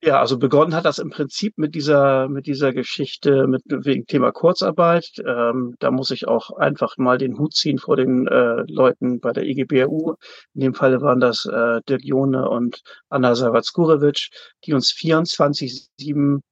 [0.00, 4.30] Ja, also begonnen hat das im Prinzip mit dieser, mit dieser Geschichte, mit wegen Thema
[4.30, 5.10] Kurzarbeit.
[5.26, 9.32] Ähm, da muss ich auch einfach mal den Hut ziehen vor den äh, Leuten bei
[9.32, 10.14] der IGBRU.
[10.54, 14.30] In dem Fall waren das äh, Dirk Jone und Anna Sawatzkurewitsch,
[14.64, 16.42] die uns 24-7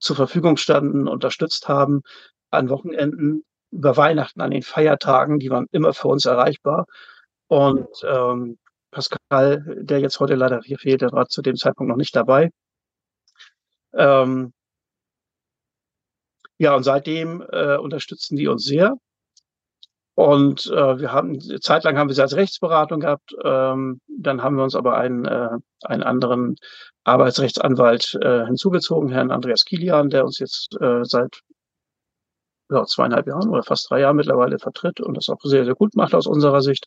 [0.00, 2.02] zur Verfügung standen, unterstützt haben,
[2.50, 6.86] an Wochenenden, über Weihnachten, an den Feiertagen, die waren immer für uns erreichbar.
[7.46, 8.58] Und ähm,
[8.94, 12.50] Pascal, der jetzt heute leider hier fehlt, der war zu dem Zeitpunkt noch nicht dabei.
[13.92, 14.52] Ähm,
[16.58, 18.94] ja, und seitdem äh, unterstützen die uns sehr.
[20.16, 23.34] Und äh, wir haben, zeitlang haben wir sie als Rechtsberatung gehabt.
[23.44, 25.48] Ähm, dann haben wir uns aber einen, äh,
[25.82, 26.56] einen anderen
[27.02, 31.40] Arbeitsrechtsanwalt äh, hinzugezogen, Herrn Andreas Kilian, der uns jetzt äh, seit
[32.70, 35.96] ja, zweieinhalb Jahren oder fast drei Jahren mittlerweile vertritt und das auch sehr, sehr gut
[35.96, 36.86] macht aus unserer Sicht.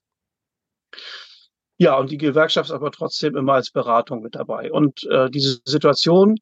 [1.78, 4.72] Ja, und die Gewerkschaft ist aber trotzdem immer als Beratung mit dabei.
[4.72, 6.38] Und äh, diese Situation,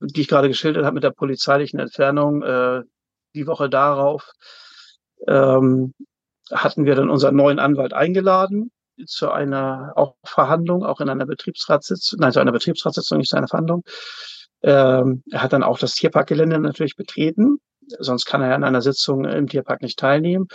[0.00, 2.82] die ich gerade geschildert habe mit der polizeilichen Entfernung, äh,
[3.34, 4.30] die Woche darauf
[5.26, 5.94] ähm,
[6.50, 8.70] hatten wir dann unseren neuen Anwalt eingeladen
[9.06, 13.48] zu einer auch Verhandlung, auch in einer Betriebsratssitzung, nein, zu einer Betriebsratssitzung, nicht zu einer
[13.48, 13.84] Verhandlung.
[14.62, 17.58] Ähm, er hat dann auch das Tierparkgelände natürlich betreten,
[17.98, 20.46] sonst kann er ja an einer Sitzung im Tierpark nicht teilnehmen.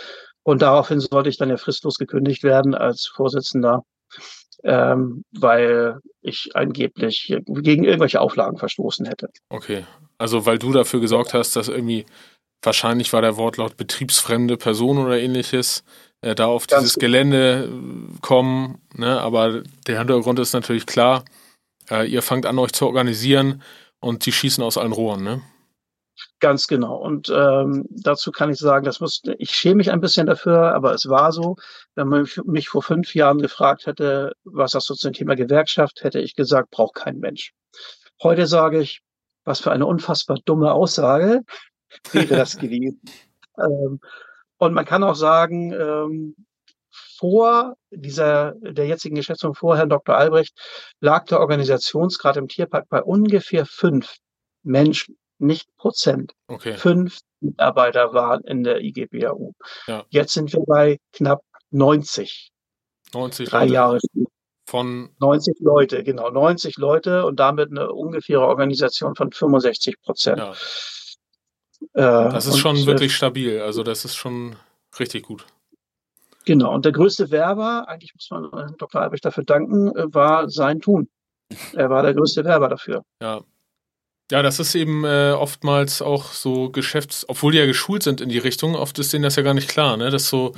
[0.44, 3.84] Und daraufhin sollte ich dann ja fristlos gekündigt werden als Vorsitzender,
[4.64, 9.30] ähm, weil ich angeblich gegen irgendwelche Auflagen verstoßen hätte.
[9.48, 9.84] Okay,
[10.18, 12.06] also weil du dafür gesorgt hast, dass irgendwie,
[12.62, 15.84] wahrscheinlich war der Wortlaut betriebsfremde Person oder ähnliches,
[16.20, 17.02] äh, da auf Ganz dieses gut.
[17.02, 18.80] Gelände äh, kommen.
[18.94, 19.20] Ne?
[19.20, 21.24] Aber der Hintergrund ist natürlich klar.
[21.90, 23.62] Äh, ihr fangt an, euch zu organisieren
[24.00, 25.40] und die schießen aus allen Rohren, ne?
[26.40, 26.96] Ganz genau.
[26.96, 30.94] Und ähm, dazu kann ich sagen, das muss, ich schäme mich ein bisschen dafür, aber
[30.94, 31.56] es war so.
[31.96, 36.20] Wenn man mich vor fünf Jahren gefragt hätte, was das so zum Thema Gewerkschaft, hätte
[36.20, 37.52] ich gesagt, braucht kein Mensch.
[38.22, 39.00] Heute sage ich,
[39.44, 41.42] was für eine unfassbar dumme Aussage
[42.12, 43.00] wäre das gewesen.
[43.58, 44.00] ähm,
[44.58, 46.36] und man kann auch sagen, ähm,
[47.18, 50.16] vor dieser, der jetzigen Geschäftsführung, vor Herrn Dr.
[50.16, 50.56] Albrecht,
[51.00, 54.14] lag der Organisationsgrad im Tierpark bei ungefähr fünf
[54.62, 56.32] Menschen, nicht Prozent.
[56.48, 56.76] Okay.
[56.76, 59.52] Fünf Mitarbeiter waren in der IGBAU.
[59.86, 60.04] Ja.
[60.10, 62.50] Jetzt sind wir bei knapp 90.
[63.14, 63.72] 90 Drei Leute.
[63.72, 63.98] Jahre
[64.68, 70.38] von 90 Leute, genau, 90 Leute und damit eine ungefähre Organisation von 65 Prozent.
[70.38, 70.52] Ja.
[71.94, 73.60] Äh, das ist schon wirklich stabil.
[73.60, 74.56] Also das ist schon
[74.98, 75.46] richtig gut.
[76.44, 76.74] Genau.
[76.74, 79.00] Und der größte Werber, eigentlich muss man Dr.
[79.00, 81.08] Albrecht dafür danken, äh, war sein Tun.
[81.72, 83.04] Er war der größte Werber dafür.
[83.22, 83.42] Ja,
[84.30, 88.28] ja, das ist eben äh, oftmals auch so Geschäfts-, obwohl die ja geschult sind in
[88.28, 90.10] die Richtung, oft ist denen das ja gar nicht klar, ne?
[90.10, 90.52] Dass so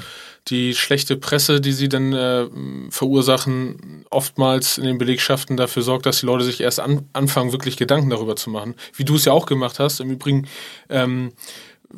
[0.48, 2.46] die schlechte Presse, die sie dann äh,
[2.90, 7.76] verursachen, oftmals in den Belegschaften dafür sorgt, dass die Leute sich erst an, anfangen, wirklich
[7.76, 8.74] Gedanken darüber zu machen.
[8.94, 10.00] Wie du es ja auch gemacht hast.
[10.00, 10.48] Im Übrigen,
[10.88, 11.32] ähm,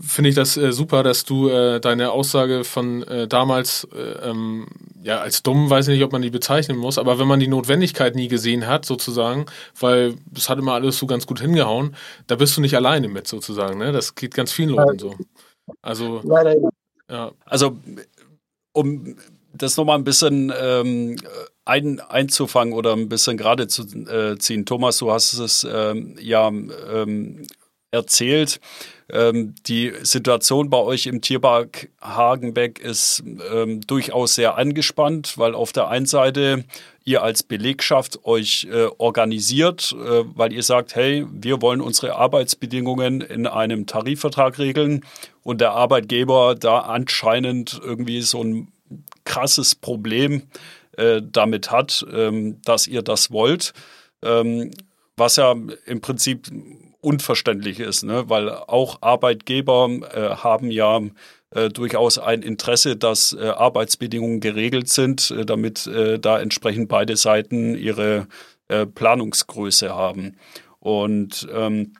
[0.01, 4.67] finde ich das äh, super, dass du äh, deine Aussage von äh, damals, äh, ähm,
[5.03, 7.49] ja, als dumm, weiß ich nicht, ob man die bezeichnen muss, aber wenn man die
[7.49, 9.47] Notwendigkeit nie gesehen hat, sozusagen,
[9.79, 11.95] weil es hat immer alles so ganz gut hingehauen,
[12.27, 13.93] da bist du nicht alleine mit, sozusagen, ne?
[13.93, 15.15] Das geht ganz vielen Leuten so.
[15.83, 16.23] Also,
[17.09, 17.33] ja.
[17.45, 17.77] Also,
[18.73, 19.17] um
[19.53, 21.17] das nochmal ein bisschen ähm,
[21.65, 24.65] ein, einzufangen oder ein bisschen gerade zu äh, ziehen.
[24.65, 27.47] Thomas, du hast es ähm, ja ähm,
[27.93, 28.61] erzählt.
[29.11, 35.73] Ähm, die Situation bei euch im Tierpark Hagenbeck ist ähm, durchaus sehr angespannt, weil auf
[35.73, 36.65] der einen Seite
[37.05, 43.21] ihr als Belegschaft euch äh, organisiert, äh, weil ihr sagt, hey, wir wollen unsere Arbeitsbedingungen
[43.21, 45.05] in einem Tarifvertrag regeln
[45.43, 48.69] und der Arbeitgeber da anscheinend irgendwie so ein
[49.25, 50.45] krasses Problem
[50.97, 53.75] äh, damit hat, ähm, dass ihr das wollt.
[54.23, 54.71] Ähm,
[55.17, 56.49] was ja im Prinzip
[57.03, 58.29] unverständlich ist, ne?
[58.29, 61.01] weil auch Arbeitgeber äh, haben ja
[61.51, 67.17] äh, durchaus ein Interesse, dass äh, Arbeitsbedingungen geregelt sind, äh, damit äh, da entsprechend beide
[67.17, 68.29] Seiten ihre
[68.69, 70.37] äh, Planungsgröße haben.
[70.79, 71.95] Und ähm,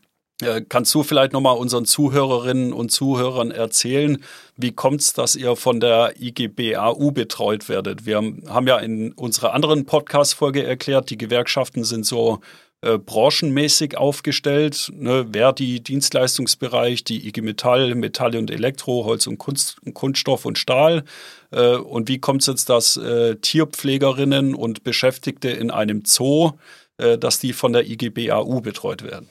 [0.69, 4.19] Kannst du vielleicht nochmal unseren Zuhörerinnen und Zuhörern erzählen,
[4.57, 8.07] wie kommt es, dass ihr von der IGBAU betreut werdet?
[8.07, 12.41] Wir haben ja in unserer anderen Podcast-Folge erklärt, die Gewerkschaften sind so
[12.83, 14.93] äh, branchenmäßig aufgestellt.
[14.95, 15.29] Ne?
[15.33, 21.05] Verdi, Dienstleistungsbereich, die IG Metall, Metalle und Elektro, Holz und Kunst, Kunststoff und Stahl.
[21.53, 26.53] Äh, und wie kommt es jetzt, dass äh, Tierpflegerinnen und Beschäftigte in einem Zoo,
[26.97, 29.31] äh, dass die von der IGBAU betreut werden?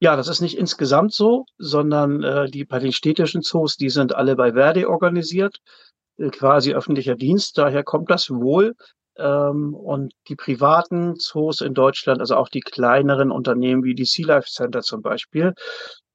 [0.00, 4.14] Ja, das ist nicht insgesamt so, sondern äh, die bei den städtischen Zoos, die sind
[4.14, 5.58] alle bei Verdi organisiert,
[6.18, 7.56] äh, quasi öffentlicher Dienst.
[7.56, 8.74] Daher kommt das wohl.
[9.18, 14.26] Ähm, und die privaten Zoos in Deutschland, also auch die kleineren Unternehmen wie die Sea
[14.26, 15.54] Life Center zum Beispiel,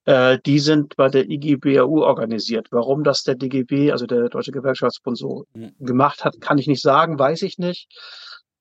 [0.05, 2.67] äh, die sind bei der IGBAU organisiert.
[2.71, 5.73] Warum das der DGB, also der Deutsche Gewerkschaftsbund, so mhm.
[5.79, 7.87] gemacht hat, kann ich nicht sagen, weiß ich nicht.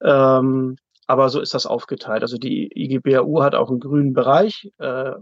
[0.03, 0.77] Ähm,
[1.07, 2.23] aber so ist das aufgeteilt.
[2.23, 5.13] Also die IGBAU hat auch einen grünen Bereich, äh,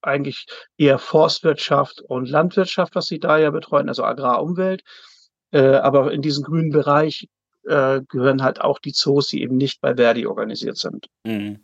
[0.00, 0.46] eigentlich
[0.78, 4.82] eher Forstwirtschaft und Landwirtschaft, was sie da ja betreuen, also Agrarumwelt.
[5.50, 7.28] Äh, aber in diesem grünen Bereich
[7.66, 11.06] äh, gehören halt auch die Zoos, die eben nicht bei Verdi organisiert sind.
[11.24, 11.60] Mhm.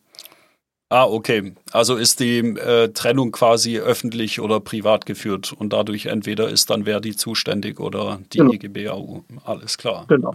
[0.89, 1.55] Ah, okay.
[1.73, 6.85] Also ist die äh, Trennung quasi öffentlich oder privat geführt und dadurch entweder ist dann
[6.85, 8.53] Verdi zuständig oder die genau.
[8.53, 9.25] IGBAU.
[9.45, 10.05] Alles klar.
[10.09, 10.35] Genau.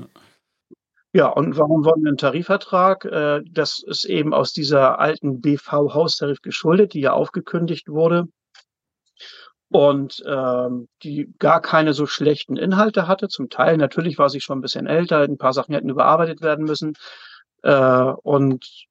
[1.14, 3.06] Ja, und warum wollen wir einen Tarifvertrag?
[3.06, 8.28] Äh, das ist eben aus dieser alten BV-Haustarif geschuldet, die ja aufgekündigt wurde.
[9.70, 13.28] Und ähm, die gar keine so schlechten Inhalte hatte.
[13.28, 16.66] Zum Teil natürlich war sie schon ein bisschen älter, ein paar Sachen hätten überarbeitet werden
[16.66, 16.94] müssen.
[17.64, 18.88] Äh, und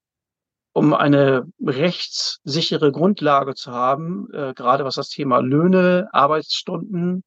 [0.73, 7.25] um eine rechtssichere Grundlage zu haben, äh, gerade was das Thema Löhne, Arbeitsstunden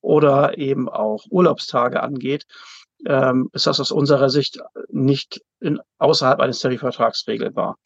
[0.00, 2.46] oder eben auch Urlaubstage angeht,
[3.06, 7.76] ähm, ist das aus unserer Sicht nicht in, außerhalb eines Tarifvertrags regelbar.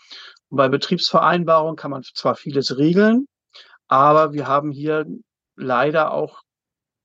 [0.48, 3.26] Und bei Betriebsvereinbarungen kann man zwar vieles regeln,
[3.88, 5.06] aber wir haben hier
[5.56, 6.42] leider auch,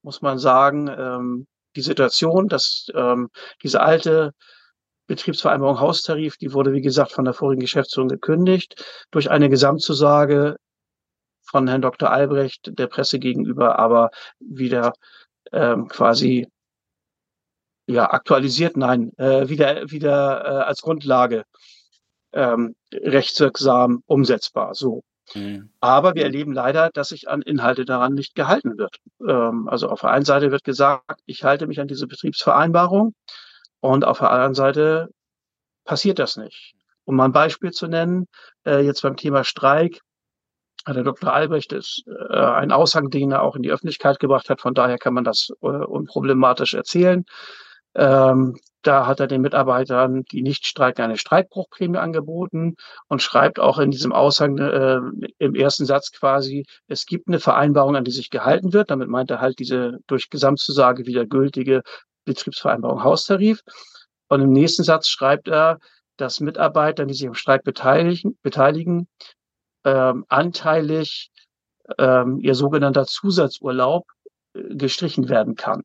[0.02, 3.30] muss man sagen, ähm, die Situation, dass ähm,
[3.64, 4.34] diese alte
[5.08, 10.58] Betriebsvereinbarung Haustarif, die wurde, wie gesagt, von der vorigen Geschäftsführung gekündigt, durch eine Gesamtzusage
[11.44, 12.12] von Herrn Dr.
[12.12, 14.94] Albrecht der Presse gegenüber aber wieder
[15.52, 16.48] ähm, quasi
[17.88, 21.44] ja aktualisiert, nein, äh, wieder wieder äh, als Grundlage
[22.34, 24.76] ähm, rechtswirksam umsetzbar.
[24.76, 25.02] So.
[25.34, 25.70] Mhm.
[25.80, 28.98] Aber wir erleben leider, dass sich an Inhalte daran nicht gehalten wird.
[29.28, 33.14] Ähm, also auf der einen Seite wird gesagt, ich halte mich an diese Betriebsvereinbarung
[33.80, 35.10] und auf der anderen Seite
[35.86, 36.74] passiert das nicht.
[37.06, 38.28] Um mal ein Beispiel zu nennen,
[38.66, 40.00] äh, jetzt beim Thema Streik,
[40.86, 41.34] hat der Dr.
[41.34, 44.62] Albrecht ist äh, ein Aushang, den er auch in die Öffentlichkeit gebracht hat.
[44.62, 47.26] Von daher kann man das äh, unproblematisch erzählen.
[47.96, 52.76] Ähm, da hat er den Mitarbeitern, die nicht streiken, eine Streikbruchprämie angeboten
[53.08, 55.00] und schreibt auch in diesem Aushang äh,
[55.38, 58.90] im ersten Satz quasi, es gibt eine Vereinbarung, an die sich gehalten wird.
[58.90, 61.82] Damit meint er halt diese durch Gesamtzusage wieder gültige
[62.26, 63.62] Betriebsvereinbarung Haustarif.
[64.30, 65.80] Und im nächsten Satz schreibt er,
[66.18, 69.08] dass Mitarbeiter, die sich am Streik beteiligen, beteiligen
[69.86, 71.32] ähm, anteilig
[71.98, 74.06] ähm, ihr sogenannter Zusatzurlaub
[74.54, 75.84] äh, gestrichen werden kann.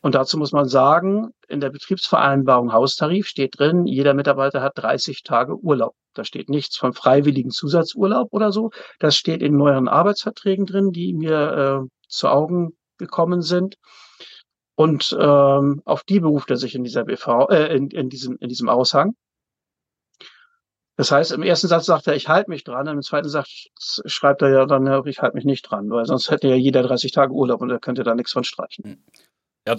[0.00, 5.22] Und dazu muss man sagen, in der Betriebsvereinbarung Haustarif steht drin, jeder Mitarbeiter hat 30
[5.22, 5.94] Tage Urlaub.
[6.14, 8.70] Da steht nichts von freiwilligen Zusatzurlaub oder so.
[8.98, 13.76] Das steht in neueren Arbeitsverträgen drin, die mir äh, zu Augen gekommen sind.
[14.74, 18.48] Und ähm, auf die beruft er sich in dieser BV, äh, in, in, diesem, in
[18.48, 19.14] diesem Aushang.
[20.96, 23.68] Das heißt, im ersten Satz sagt er, ich halte mich dran, im zweiten Satz
[24.06, 27.12] schreibt er ja dann, ich halte mich nicht dran, weil sonst hätte ja jeder 30
[27.12, 29.04] Tage Urlaub und er könnte da nichts von streichen.
[29.68, 29.76] Ja,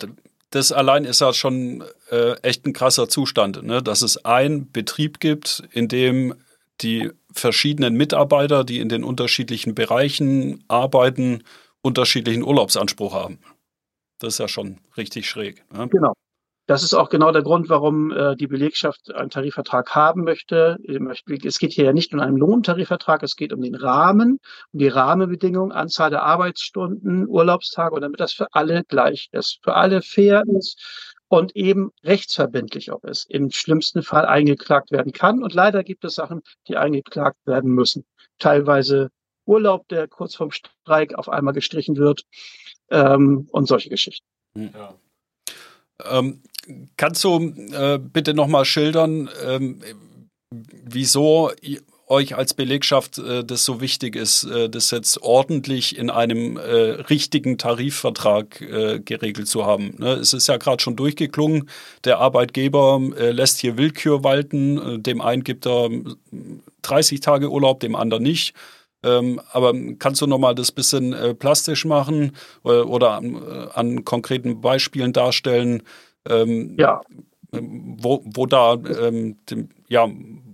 [0.51, 3.81] das allein ist ja schon äh, echt ein krasser Zustand, ne?
[3.81, 6.35] dass es einen Betrieb gibt, in dem
[6.81, 11.43] die verschiedenen Mitarbeiter, die in den unterschiedlichen Bereichen arbeiten,
[11.81, 13.39] unterschiedlichen Urlaubsanspruch haben.
[14.19, 15.65] Das ist ja schon richtig schräg.
[15.73, 15.87] Ne?
[15.87, 16.13] Genau.
[16.69, 20.77] Das ist auch genau der Grund, warum äh, die Belegschaft einen Tarifvertrag haben möchte.
[21.43, 24.39] Es geht hier ja nicht um einen Lohntarifvertrag, es geht um den Rahmen,
[24.71, 29.73] um die Rahmenbedingungen, Anzahl der Arbeitsstunden, Urlaubstage und damit das für alle gleich ist, für
[29.73, 35.41] alle fair ist und eben rechtsverbindlich auch ist, im schlimmsten Fall eingeklagt werden kann.
[35.41, 38.05] Und leider gibt es Sachen, die eingeklagt werden müssen.
[38.37, 39.09] Teilweise
[39.47, 42.25] Urlaub, der kurz vorm Streik auf einmal gestrichen wird
[42.91, 44.27] ähm, und solche Geschichten.
[44.53, 44.93] Ja.
[46.05, 46.43] Ähm,
[46.97, 49.81] kannst du äh, bitte nochmal schildern, ähm,
[50.51, 51.51] wieso
[52.09, 56.61] euch als Belegschaft äh, das so wichtig ist, äh, das jetzt ordentlich in einem äh,
[56.61, 59.95] richtigen Tarifvertrag äh, geregelt zu haben.
[59.99, 60.13] Ne?
[60.13, 61.69] Es ist ja gerade schon durchgeklungen,
[62.03, 65.89] der Arbeitgeber äh, lässt hier Willkür walten, äh, dem einen gibt er
[66.81, 68.55] 30 Tage Urlaub, dem anderen nicht.
[69.01, 74.03] Ähm, aber kannst du nochmal das bisschen äh, plastisch machen äh, oder an, äh, an,
[74.03, 75.83] konkreten Beispielen darstellen?
[76.29, 77.01] Ähm, ja.
[77.51, 80.07] Wo, wo da, ähm, dem, ja,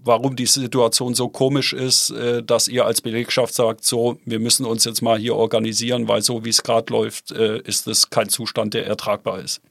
[0.06, 4.66] warum die Situation so komisch ist, äh, dass ihr als Belegschaft sagt, so, wir müssen
[4.66, 8.30] uns jetzt mal hier organisieren, weil so wie es gerade läuft, äh, ist es kein
[8.30, 9.62] Zustand, der ertragbar ist.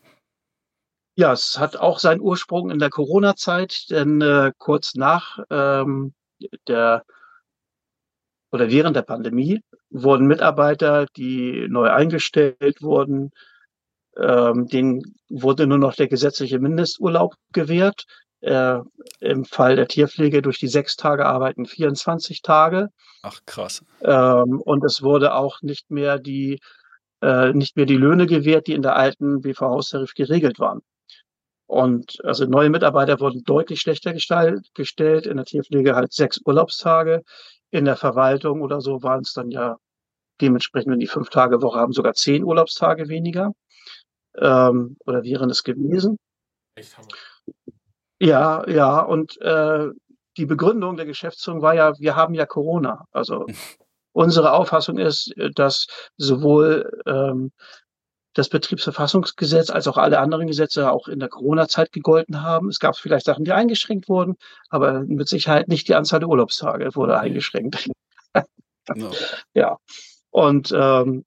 [1.16, 6.12] Ja, es hat auch seinen Ursprung in der Corona-Zeit, denn äh, kurz nach ähm,
[6.66, 7.04] der
[8.50, 13.30] oder während der Pandemie wurden Mitarbeiter, die neu eingestellt wurden,
[14.20, 18.04] ähm, denen wurde nur noch der gesetzliche Mindesturlaub gewährt.
[18.40, 18.80] Äh,
[19.20, 22.88] Im Fall der Tierpflege durch die sechs Tage arbeiten 24 Tage.
[23.22, 23.82] Ach krass.
[24.02, 26.60] Ähm, und es wurde auch nicht mehr die
[27.22, 30.80] äh, nicht mehr die Löhne gewährt, die in der alten BV-Haustarif geregelt waren.
[31.66, 35.26] Und also neue Mitarbeiter wurden deutlich schlechter gestellt.
[35.26, 37.22] In der Tierpflege halt sechs Urlaubstage
[37.70, 39.76] in der Verwaltung oder so waren es dann ja
[40.40, 43.52] dementsprechend, wenn die fünf Tage Woche haben, sogar zehn Urlaubstage weniger.
[44.38, 46.18] Ähm, oder wären es gewesen.
[46.76, 47.08] Echt Hammer.
[48.20, 49.88] Ja, ja, und äh,
[50.36, 53.06] die Begründung der Geschäftsführung war ja, wir haben ja Corona.
[53.12, 53.46] Also
[54.12, 57.52] unsere Auffassung ist, dass sowohl ähm,
[58.34, 62.68] das Betriebsverfassungsgesetz als auch alle anderen Gesetze auch in der Corona-Zeit gegolten haben.
[62.68, 64.36] Es gab vielleicht Sachen, die eingeschränkt wurden,
[64.70, 67.88] aber mit Sicherheit nicht die Anzahl der Urlaubstage wurde eingeschränkt.
[68.94, 69.10] No.
[69.54, 69.78] Ja.
[70.30, 71.24] Und ähm,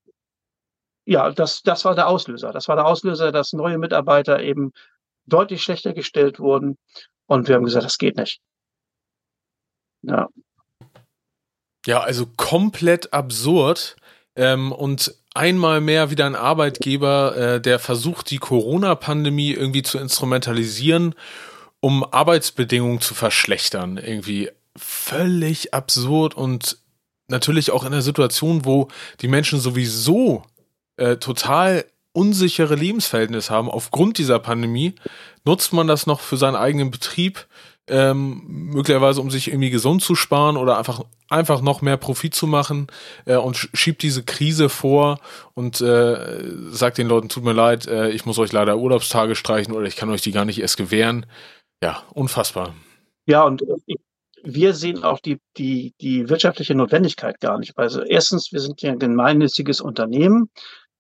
[1.08, 2.52] ja, das, das war der Auslöser.
[2.52, 4.74] Das war der Auslöser, dass neue Mitarbeiter eben
[5.26, 6.78] deutlich schlechter gestellt wurden.
[7.28, 8.42] Und wir haben gesagt, das geht nicht.
[10.02, 10.28] Ja.
[11.86, 13.96] Ja, also komplett absurd.
[14.36, 21.16] Ähm, und einmal mehr wieder ein Arbeitgeber, äh, der versucht, die Corona-Pandemie irgendwie zu instrumentalisieren,
[21.80, 23.96] um Arbeitsbedingungen zu verschlechtern.
[23.96, 26.80] Irgendwie völlig absurd und
[27.30, 28.90] natürlich auch in einer Situation, wo
[29.22, 30.44] die Menschen sowieso
[30.98, 34.96] äh, total unsichere Lebensverhältnisse haben aufgrund dieser Pandemie,
[35.46, 37.46] nutzt man das noch für seinen eigenen Betrieb,
[37.88, 42.48] ähm, möglicherweise um sich irgendwie gesund zu sparen oder einfach einfach noch mehr Profit zu
[42.48, 42.88] machen
[43.26, 45.20] äh, und schiebt diese Krise vor
[45.54, 49.74] und äh, sagt den Leuten, tut mir leid, äh, ich muss euch leider Urlaubstage streichen
[49.74, 51.26] oder ich kann euch die gar nicht erst gewähren.
[51.84, 52.74] Ja, unfassbar.
[53.26, 53.62] Ja, und
[54.44, 57.78] wir sehen auch die, die, die wirtschaftliche Notwendigkeit gar nicht.
[57.78, 60.50] Also erstens, wir sind ja ein gemeinnütziges Unternehmen.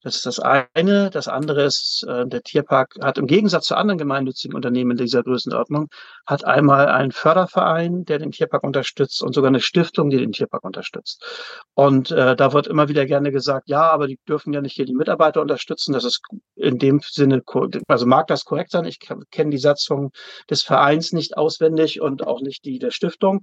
[0.08, 1.10] Das ist das eine.
[1.10, 5.22] Das andere ist, äh, der Tierpark hat im Gegensatz zu anderen gemeinnützigen Unternehmen in dieser
[5.22, 5.90] Größenordnung,
[6.26, 10.64] hat einmal einen Förderverein, der den Tierpark unterstützt und sogar eine Stiftung, die den Tierpark
[10.64, 11.26] unterstützt.
[11.74, 14.86] Und äh, da wird immer wieder gerne gesagt, ja, aber die dürfen ja nicht hier
[14.86, 15.92] die Mitarbeiter unterstützen.
[15.92, 16.22] Das ist
[16.56, 17.42] in dem Sinne,
[17.90, 18.86] also mag das korrekt sein.
[18.86, 20.12] Ich kenne die Satzung
[20.50, 23.42] des Vereins nicht auswendig und auch nicht die der Stiftung.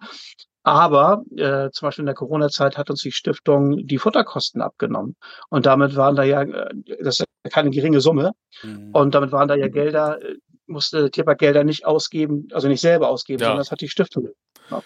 [0.64, 5.14] Aber äh, zum Beispiel in der Corona-Zeit hat uns die Stiftung die Futterkosten abgenommen.
[5.50, 8.32] Und damit waren da ja, äh, das ist keine geringe Summe.
[8.62, 8.90] Mhm.
[8.92, 10.36] Und damit waren da ja Gelder, äh,
[10.66, 13.48] musste Tierpark Gelder nicht ausgeben, also nicht selber ausgeben, ja.
[13.48, 14.30] sondern das hat die Stiftung.
[14.70, 14.82] Ja.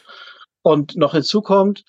[0.62, 1.84] Und noch hinzu kommt,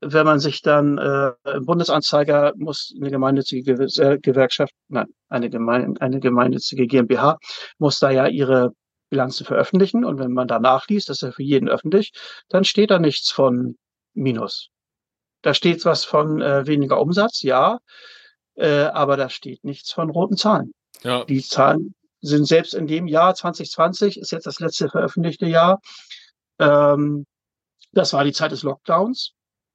[0.00, 3.76] wenn man sich dann äh, im Bundesanzeiger muss eine gemeinnützige
[4.20, 7.38] Gewerkschaft, nein, eine, gemein, eine gemeinnützige GmbH
[7.78, 8.72] muss da ja ihre
[9.10, 10.04] Bilanzen veröffentlichen.
[10.04, 12.12] Und wenn man da nachliest, das ist ja für jeden öffentlich,
[12.48, 13.76] dann steht da nichts von
[14.14, 14.70] Minus.
[15.42, 17.78] Da steht was von äh, weniger Umsatz, ja,
[18.54, 20.72] äh, aber da steht nichts von roten Zahlen.
[21.02, 21.24] Ja.
[21.24, 25.80] Die Zahlen sind selbst in dem Jahr 2020, ist jetzt das letzte veröffentlichte Jahr,
[26.58, 27.26] ähm,
[27.92, 29.32] das war die Zeit des Lockdowns,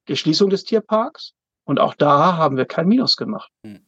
[0.08, 1.34] der Schließung des Tierparks.
[1.66, 3.52] Und auch da haben wir kein Minus gemacht.
[3.66, 3.86] Hm.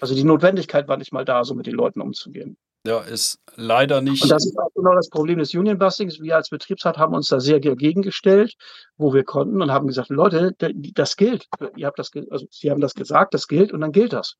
[0.00, 2.56] Also die Notwendigkeit war nicht mal da, so mit den Leuten umzugehen.
[2.86, 4.22] Ja, ist leider nicht.
[4.22, 6.20] Und das ist auch genau das Problem des Union Bustings.
[6.20, 8.54] Wir als Betriebsrat haben uns da sehr dagegen gestellt,
[8.96, 10.54] wo wir konnten und haben gesagt, Leute,
[10.94, 11.48] das gilt.
[11.74, 14.36] Ihr habt das, also Sie haben das gesagt, das gilt und dann gilt das.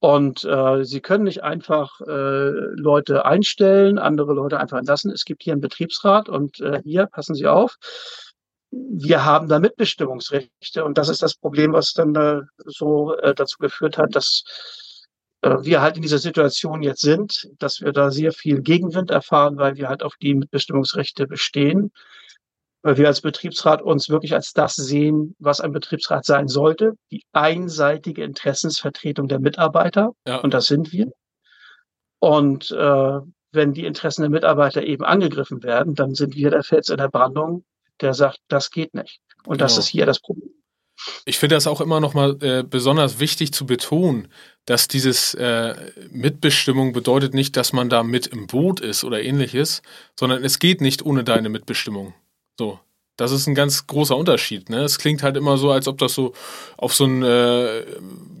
[0.00, 5.12] Und äh, Sie können nicht einfach äh, Leute einstellen, andere Leute einfach entlassen.
[5.12, 7.76] Es gibt hier einen Betriebsrat und äh, hier passen Sie auf.
[8.72, 13.58] Wir haben da Mitbestimmungsrechte und das ist das Problem, was dann äh, so äh, dazu
[13.58, 14.42] geführt hat, dass
[15.42, 19.76] wir halt in dieser Situation jetzt sind, dass wir da sehr viel Gegenwind erfahren, weil
[19.76, 21.92] wir halt auf die Mitbestimmungsrechte bestehen,
[22.82, 27.24] weil wir als Betriebsrat uns wirklich als das sehen, was ein Betriebsrat sein sollte, die
[27.32, 30.12] einseitige Interessensvertretung der Mitarbeiter.
[30.26, 30.38] Ja.
[30.40, 31.10] Und das sind wir.
[32.18, 33.20] Und äh,
[33.52, 37.08] wenn die Interessen der Mitarbeiter eben angegriffen werden, dann sind wir der Fels in der
[37.08, 37.64] Brandung,
[38.00, 39.20] der sagt, das geht nicht.
[39.44, 39.64] Und genau.
[39.64, 40.50] das ist hier das Problem.
[41.24, 44.28] Ich finde das auch immer noch mal äh, besonders wichtig zu betonen,
[44.66, 45.74] dass dieses äh,
[46.10, 49.82] Mitbestimmung bedeutet nicht, dass man da mit im Boot ist oder ähnliches,
[50.18, 52.14] sondern es geht nicht ohne deine Mitbestimmung.
[52.58, 52.78] So.
[53.16, 54.70] Das ist ein ganz großer Unterschied.
[54.70, 54.78] Ne?
[54.78, 56.32] Es klingt halt immer so, als ob das so
[56.78, 57.84] auf so ein, äh,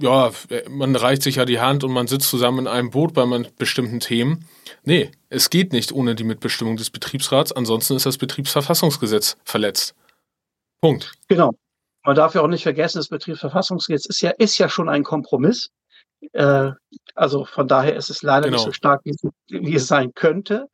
[0.00, 0.30] ja,
[0.70, 3.26] man reicht sich ja die Hand und man sitzt zusammen in einem Boot bei
[3.58, 4.46] bestimmten Themen.
[4.82, 9.94] Nee, es geht nicht ohne die Mitbestimmung des Betriebsrats, ansonsten ist das Betriebsverfassungsgesetz verletzt.
[10.80, 11.12] Punkt.
[11.28, 11.52] Genau.
[12.04, 15.70] Man darf ja auch nicht vergessen, das Betriebsverfassungsgesetz ist ja, ist ja schon ein Kompromiss.
[16.32, 16.70] Äh,
[17.14, 18.56] also von daher ist es leider genau.
[18.56, 19.16] nicht so stark, wie,
[19.48, 20.68] wie, es sein könnte.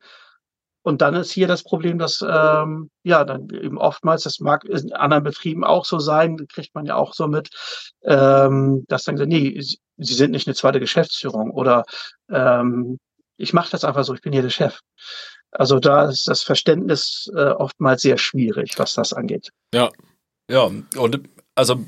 [0.83, 4.93] Und dann ist hier das Problem, dass ähm, ja dann eben oftmals, das mag in
[4.93, 7.49] anderen Betrieben auch so sein, kriegt man ja auch so mit,
[8.03, 11.83] ähm, dass dann nee, sie, sie sind nicht eine zweite Geschäftsführung oder
[12.29, 12.99] ähm,
[13.35, 14.79] ich mache das einfach so, ich bin hier der Chef.
[15.51, 19.49] Also da ist das Verständnis äh, oftmals sehr schwierig, was das angeht.
[19.73, 19.89] Ja,
[20.49, 21.21] ja, und
[21.55, 21.83] also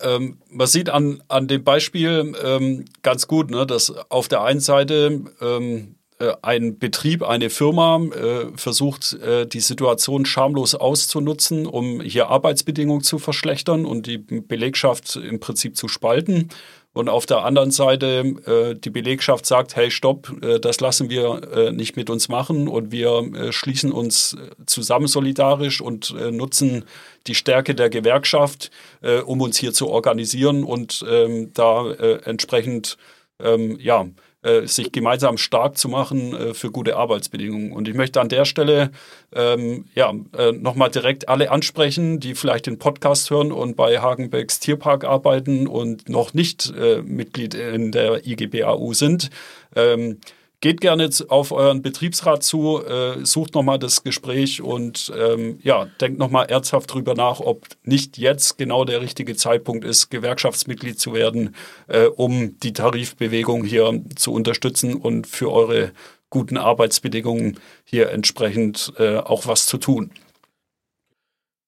[0.00, 4.60] ähm, man sieht an, an dem Beispiel ähm, ganz gut, ne, dass auf der einen
[4.60, 12.00] Seite ähm, äh, ein Betrieb, eine Firma äh, versucht, äh, die Situation schamlos auszunutzen, um
[12.00, 16.50] hier Arbeitsbedingungen zu verschlechtern und die Belegschaft im Prinzip zu spalten.
[16.94, 21.42] Und auf der anderen Seite äh, die Belegschaft sagt, hey, stopp, äh, das lassen wir
[21.52, 22.68] äh, nicht mit uns machen.
[22.68, 26.84] Und wir äh, schließen uns äh, zusammen solidarisch und äh, nutzen
[27.26, 28.70] die Stärke der Gewerkschaft,
[29.02, 32.96] äh, um uns hier zu organisieren und ähm, da äh, entsprechend
[33.40, 34.06] ähm, ja,
[34.44, 37.72] äh, sich gemeinsam stark zu machen äh, für gute Arbeitsbedingungen.
[37.72, 38.90] Und ich möchte an der Stelle
[39.34, 44.60] ähm, ja, äh, nochmal direkt alle ansprechen, die vielleicht den Podcast hören und bei Hagenbecks
[44.60, 49.30] Tierpark arbeiten und noch nicht äh, Mitglied in der IGBAU sind.
[49.74, 50.18] Ähm,
[50.64, 56.18] geht gerne auf euren Betriebsrat zu, äh, sucht nochmal das Gespräch und ähm, ja, denkt
[56.18, 61.54] nochmal ernsthaft drüber nach, ob nicht jetzt genau der richtige Zeitpunkt ist, Gewerkschaftsmitglied zu werden,
[61.88, 65.92] äh, um die Tarifbewegung hier zu unterstützen und für eure
[66.30, 70.12] guten Arbeitsbedingungen hier entsprechend äh, auch was zu tun.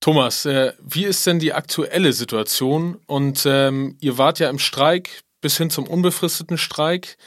[0.01, 2.97] Thomas, äh, wie ist denn die aktuelle Situation?
[3.05, 7.19] Und ähm, ihr wart ja im Streik bis hin zum unbefristeten Streik.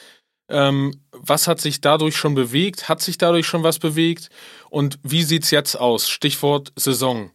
[0.49, 2.89] Ähm, was hat sich dadurch schon bewegt?
[2.89, 4.29] Hat sich dadurch schon was bewegt?
[4.69, 6.09] Und wie sieht es jetzt aus?
[6.09, 7.31] Stichwort Saison.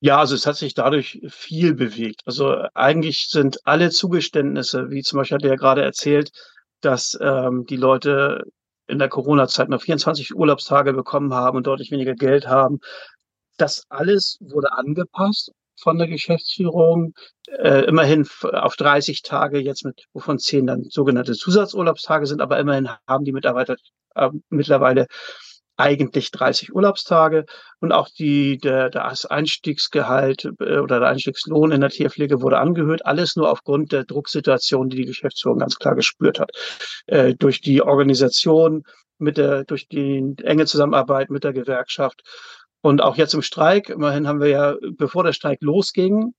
[0.00, 2.22] Ja, also es hat sich dadurch viel bewegt.
[2.24, 6.30] Also eigentlich sind alle Zugeständnisse, wie zum Beispiel hat er ja gerade erzählt,
[6.80, 8.44] dass ähm, die Leute
[8.86, 12.78] in der Corona-Zeit noch 24 Urlaubstage bekommen haben und deutlich weniger Geld haben.
[13.56, 17.14] Das alles wurde angepasst von der Geschäftsführung,
[17.46, 22.88] äh, immerhin auf 30 Tage, jetzt mit, wovon 10 dann sogenannte Zusatzurlaubstage sind, aber immerhin
[23.06, 23.76] haben die Mitarbeiter
[24.14, 25.06] äh, mittlerweile
[25.76, 27.46] eigentlich 30 Urlaubstage
[27.78, 33.06] und auch die, der, das Einstiegsgehalt äh, oder der Einstiegslohn in der Tierpflege wurde angehört.
[33.06, 36.50] Alles nur aufgrund der Drucksituation, die die Geschäftsführung ganz klar gespürt hat.
[37.06, 38.82] Äh, durch die Organisation,
[39.18, 42.22] mit der, durch die enge Zusammenarbeit mit der Gewerkschaft
[42.80, 46.34] und auch jetzt im Streik, immerhin haben wir ja, bevor der Streik losging,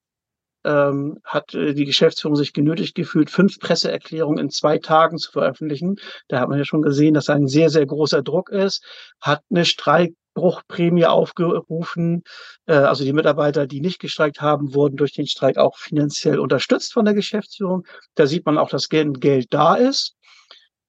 [0.65, 5.97] ähm, hat äh, die Geschäftsführung sich genötigt gefühlt, fünf Presseerklärungen in zwei Tagen zu veröffentlichen.
[6.27, 8.83] Da hat man ja schon gesehen, dass ein sehr, sehr großer Druck ist,
[9.21, 12.23] hat eine Streikbruchprämie aufgerufen.
[12.65, 16.93] Äh, also die Mitarbeiter, die nicht gestreikt haben, wurden durch den Streik auch finanziell unterstützt
[16.93, 17.85] von der Geschäftsführung.
[18.15, 20.15] Da sieht man auch, dass Geld da ist.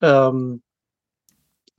[0.02, 0.62] Ähm,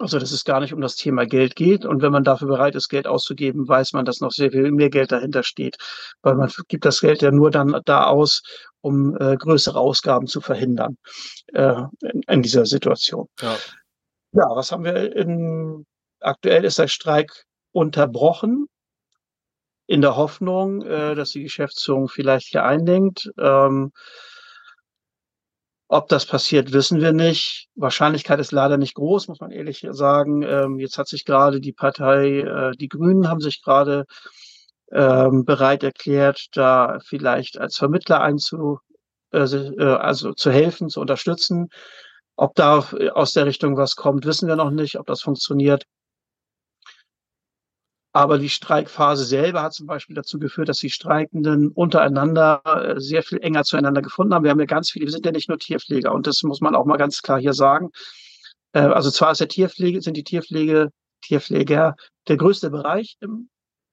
[0.02, 1.86] also, dass es gar nicht um das Thema Geld geht.
[1.86, 4.89] Und wenn man dafür bereit ist, Geld auszugeben, weiß man, dass noch sehr viel mehr
[4.89, 5.78] Geld dahinter steht.
[6.22, 8.41] Weil man gibt das Geld ja nur dann da aus,
[8.82, 10.97] um äh, größere Ausgaben zu verhindern
[11.54, 13.28] äh, in, in, dieser Situation.
[13.41, 13.56] Ja.
[14.34, 15.86] ja, was haben wir in,
[16.20, 18.68] aktuell ist der Streik unterbrochen
[19.88, 23.30] in der Hoffnung, äh, dass die Geschäftsführung vielleicht hier einlenkt.
[23.38, 23.91] Ähm,
[25.92, 27.68] ob das passiert, wissen wir nicht.
[27.76, 30.42] Wahrscheinlichkeit ist leider nicht groß, muss man ehrlich sagen.
[30.42, 34.06] Ähm, jetzt hat sich gerade die Partei, äh, die Grünen haben sich gerade
[34.94, 38.80] ähm, bereit erklärt, da vielleicht als Vermittler einzu,
[39.34, 41.68] äh, äh, also zu helfen, zu unterstützen.
[42.38, 45.84] Ob da aus der Richtung was kommt, wissen wir noch nicht, ob das funktioniert.
[48.14, 53.24] Aber die Streikphase selber hat zum Beispiel dazu geführt, dass die Streikenden untereinander äh, sehr
[53.24, 54.43] viel enger zueinander gefunden haben.
[54.43, 56.76] Wir haben ja ganz viele, wir sind ja nicht nur Tierpfleger und das muss man
[56.76, 57.91] auch mal ganz klar hier sagen.
[58.74, 60.89] Äh, also zwar ist der Tierpflege, sind die Tierpflege,
[61.22, 61.95] Tierpfleger
[62.28, 63.49] der größte Bereich im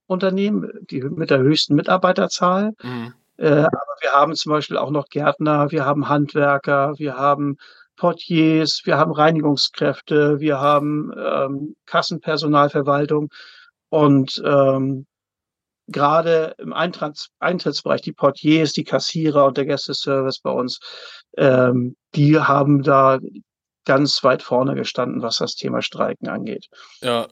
[0.07, 2.73] Unternehmen, die mit der höchsten Mitarbeiterzahl.
[2.83, 3.15] Mhm.
[3.37, 7.57] Äh, aber wir haben zum Beispiel auch noch Gärtner, wir haben Handwerker, wir haben
[7.97, 13.29] Portiers, wir haben Reinigungskräfte, wir haben ähm, Kassenpersonalverwaltung.
[13.91, 15.07] Und ähm,
[15.89, 20.81] gerade im Eintritts Eintrittsbereich, die Portiers, die Kassierer und der Gästeservice bei uns,
[21.37, 23.19] ähm, die haben da
[23.85, 26.67] ganz weit vorne gestanden, was das Thema Streiken angeht.
[27.01, 27.27] Ja.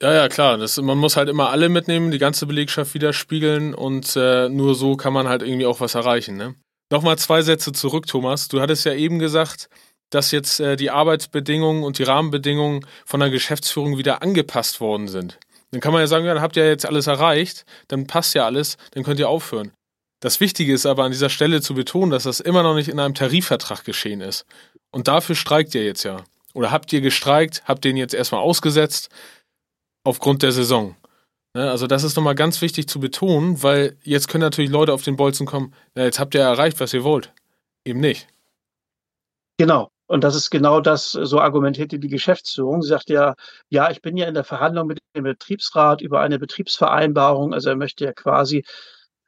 [0.00, 0.58] Ja, ja, klar.
[0.58, 4.96] Das, man muss halt immer alle mitnehmen, die ganze Belegschaft widerspiegeln und äh, nur so
[4.96, 6.36] kann man halt irgendwie auch was erreichen.
[6.36, 6.54] Ne?
[6.92, 8.46] Nochmal zwei Sätze zurück, Thomas.
[8.46, 9.68] Du hattest ja eben gesagt,
[10.10, 15.38] dass jetzt äh, die Arbeitsbedingungen und die Rahmenbedingungen von der Geschäftsführung wieder angepasst worden sind.
[15.70, 18.34] Dann kann man ja sagen, ja, dann habt ihr ja jetzt alles erreicht, dann passt
[18.34, 19.72] ja alles, dann könnt ihr aufhören.
[20.20, 22.98] Das Wichtige ist aber an dieser Stelle zu betonen, dass das immer noch nicht in
[22.98, 24.46] einem Tarifvertrag geschehen ist.
[24.90, 26.24] Und dafür streikt ihr jetzt ja.
[26.54, 29.10] Oder habt ihr gestreikt, habt den jetzt erstmal ausgesetzt,
[30.04, 30.96] aufgrund der Saison.
[31.54, 35.02] Ne, also das ist nochmal ganz wichtig zu betonen, weil jetzt können natürlich Leute auf
[35.02, 37.32] den Bolzen kommen, na, jetzt habt ihr erreicht, was ihr wollt.
[37.84, 38.26] Eben nicht.
[39.58, 39.90] Genau.
[40.08, 42.80] Und das ist genau das, so argumentierte die Geschäftsführung.
[42.80, 43.34] Sie sagt ja,
[43.68, 47.52] ja, ich bin ja in der Verhandlung mit dem Betriebsrat über eine Betriebsvereinbarung.
[47.52, 48.64] Also er möchte ja quasi,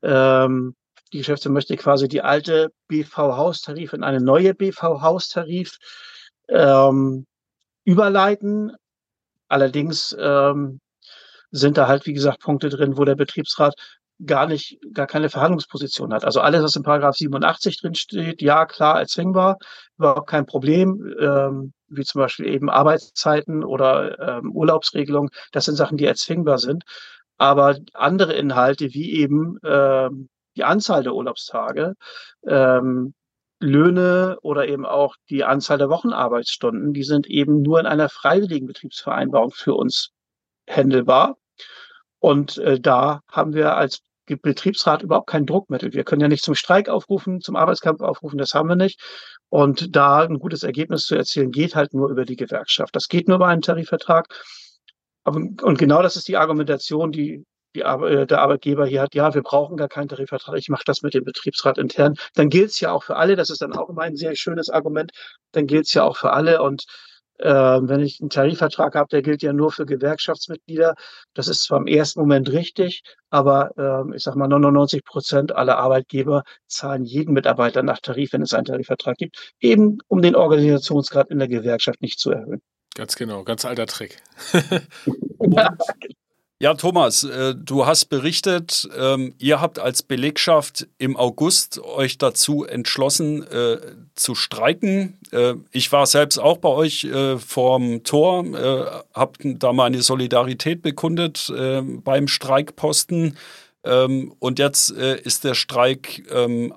[0.02, 0.74] ähm,
[1.12, 5.76] die Geschäftsführung möchte quasi die alte BV-Haustarif in eine neue BV-Haustarif
[6.48, 7.26] ähm,
[7.84, 8.74] überleiten.
[9.48, 10.80] Allerdings ähm,
[11.50, 13.74] sind da halt, wie gesagt, Punkte drin, wo der Betriebsrat
[14.26, 16.24] gar nicht, gar keine Verhandlungsposition hat.
[16.24, 19.58] Also alles, was in Paragraph 87 drin steht, ja, klar, erzwingbar,
[19.98, 25.96] überhaupt kein Problem, ähm, wie zum Beispiel eben Arbeitszeiten oder ähm, Urlaubsregelungen, das sind Sachen,
[25.96, 26.84] die erzwingbar sind.
[27.38, 31.94] Aber andere Inhalte, wie eben ähm, die Anzahl der Urlaubstage,
[32.46, 33.14] ähm,
[33.60, 38.66] Löhne oder eben auch die Anzahl der Wochenarbeitsstunden, die sind eben nur in einer freiwilligen
[38.66, 40.12] Betriebsvereinbarung für uns
[40.66, 41.36] händelbar.
[42.18, 44.02] Und äh, da haben wir als
[44.36, 45.92] Betriebsrat überhaupt kein Druckmittel.
[45.92, 49.00] Wir können ja nicht zum Streik aufrufen, zum Arbeitskampf aufrufen, das haben wir nicht.
[49.48, 52.94] Und da ein gutes Ergebnis zu erzielen, geht halt nur über die Gewerkschaft.
[52.94, 54.26] Das geht nur über einen Tarifvertrag.
[55.24, 59.14] Und genau das ist die Argumentation, die, die äh, der Arbeitgeber hier hat.
[59.14, 60.56] Ja, wir brauchen gar keinen Tarifvertrag.
[60.56, 62.14] Ich mache das mit dem Betriebsrat intern.
[62.34, 63.36] Dann gilt es ja auch für alle.
[63.36, 65.12] Das ist dann auch immer ein sehr schönes Argument.
[65.52, 66.62] Dann gilt es ja auch für alle.
[66.62, 66.84] Und
[67.42, 70.94] wenn ich einen Tarifvertrag habe, der gilt ja nur für Gewerkschaftsmitglieder.
[71.34, 75.78] Das ist zwar im ersten Moment richtig, aber äh, ich sage mal 99 Prozent aller
[75.78, 81.30] Arbeitgeber zahlen jeden Mitarbeiter nach Tarif, wenn es einen Tarifvertrag gibt, eben um den Organisationsgrad
[81.30, 82.62] in der Gewerkschaft nicht zu erhöhen.
[82.94, 84.20] Ganz genau, ganz alter Trick.
[86.62, 92.66] Ja, Thomas, äh, du hast berichtet, ähm, ihr habt als Belegschaft im August euch dazu
[92.66, 93.78] entschlossen äh,
[94.14, 95.18] zu streiken.
[95.32, 97.08] Äh, ich war selbst auch bei euch
[97.38, 98.44] vorm Tor,
[99.14, 101.50] habe da meine Solidarität bekundet
[102.04, 103.38] beim Streikposten.
[103.82, 106.74] Ähm, und jetzt ist der Streik ähm,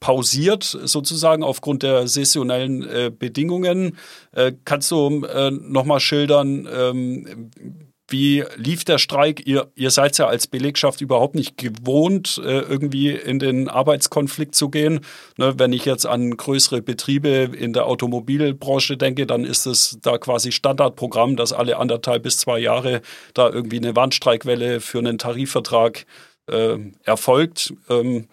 [0.00, 3.96] pausiert, sozusagen aufgrund der saisonellen Bedingungen.
[4.64, 6.66] kannst du nochmal schildern,
[8.08, 9.46] wie lief der Streik?
[9.46, 14.68] Ihr, ihr seid ja als Belegschaft überhaupt nicht gewohnt, äh, irgendwie in den Arbeitskonflikt zu
[14.68, 15.00] gehen.
[15.38, 20.18] Ne, wenn ich jetzt an größere Betriebe in der Automobilbranche denke, dann ist es da
[20.18, 23.02] quasi Standardprogramm, dass alle anderthalb bis zwei Jahre
[23.34, 26.06] da irgendwie eine Warnstreikwelle für einen Tarifvertrag
[26.46, 27.74] äh, erfolgt.
[27.88, 28.28] Ähm,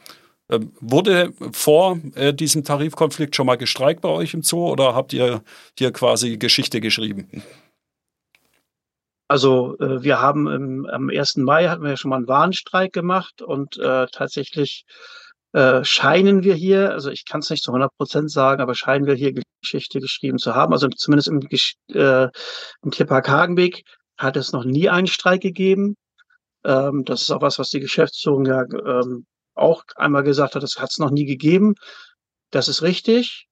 [0.50, 5.14] äh, wurde vor äh, diesem Tarifkonflikt schon mal gestreikt bei euch im Zoo oder habt
[5.14, 5.42] ihr
[5.78, 7.28] hier quasi Geschichte geschrieben?
[9.28, 11.38] Also äh, wir haben im, am 1.
[11.38, 14.86] Mai hatten wir ja schon mal einen Warnstreik gemacht und äh, tatsächlich
[15.54, 19.06] äh, scheinen wir hier, also ich kann es nicht zu 100 Prozent sagen, aber scheinen
[19.06, 20.74] wir hier Geschichte geschrieben zu haben.
[20.74, 21.40] Also zumindest im,
[21.96, 22.30] äh,
[22.82, 23.84] im Tierpark Hagenbeek
[24.18, 25.96] hat es noch nie einen Streik gegeben.
[26.66, 30.80] Ähm, das ist auch was, was die Geschäftsführung ja ähm, auch einmal gesagt hat, das
[30.80, 31.76] hat es noch nie gegeben.
[32.52, 33.48] Das ist richtig.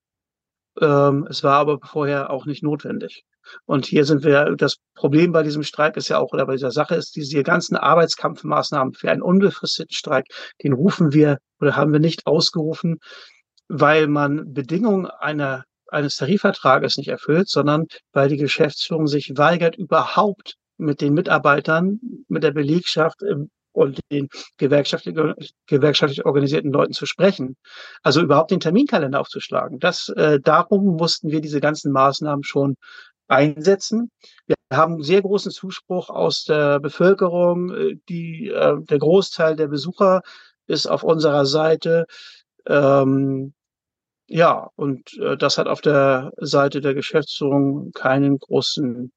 [0.79, 3.23] Ähm, es war aber vorher auch nicht notwendig.
[3.65, 6.71] Und hier sind wir, das Problem bei diesem Streik ist ja auch, oder bei dieser
[6.71, 10.25] Sache ist, diese ganzen Arbeitskampfmaßnahmen für einen unbefristeten Streik,
[10.63, 12.97] den rufen wir oder haben wir nicht ausgerufen,
[13.67, 20.55] weil man Bedingungen einer, eines Tarifvertrages nicht erfüllt, sondern weil die Geschäftsführung sich weigert, überhaupt
[20.77, 23.21] mit den Mitarbeitern, mit der Belegschaft
[23.73, 24.27] und den
[24.57, 25.15] gewerkschaftlich,
[25.67, 27.55] gewerkschaftlich organisierten Leuten zu sprechen.
[28.03, 29.79] Also überhaupt den Terminkalender aufzuschlagen.
[29.79, 32.75] Das, äh, darum mussten wir diese ganzen Maßnahmen schon
[33.31, 34.11] einsetzen.
[34.45, 37.73] Wir haben sehr großen Zuspruch aus der Bevölkerung.
[37.73, 40.21] Äh, die, äh, der Großteil der Besucher
[40.67, 42.05] ist auf unserer Seite.
[42.67, 43.53] Ähm,
[44.27, 49.11] ja, und äh, das hat auf der Seite der Geschäftsführung keinen großen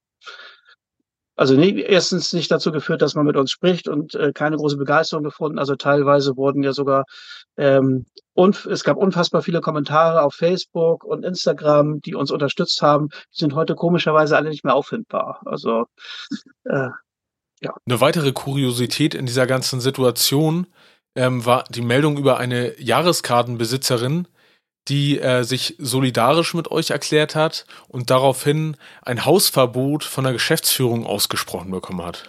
[1.36, 4.76] also nee, erstens nicht dazu geführt, dass man mit uns spricht und äh, keine große
[4.76, 5.58] Begeisterung gefunden.
[5.58, 7.04] Also teilweise wurden ja sogar
[7.56, 13.08] ähm, und es gab unfassbar viele Kommentare auf Facebook und Instagram, die uns unterstützt haben.
[13.10, 15.42] Die sind heute komischerweise alle nicht mehr auffindbar.
[15.44, 15.86] Also
[16.64, 16.88] äh,
[17.60, 17.74] ja.
[17.86, 20.66] Eine weitere Kuriosität in dieser ganzen Situation
[21.16, 24.28] ähm, war die Meldung über eine Jahreskartenbesitzerin,
[24.88, 31.06] die äh, sich solidarisch mit euch erklärt hat und daraufhin ein Hausverbot von der Geschäftsführung
[31.06, 32.24] ausgesprochen bekommen hat.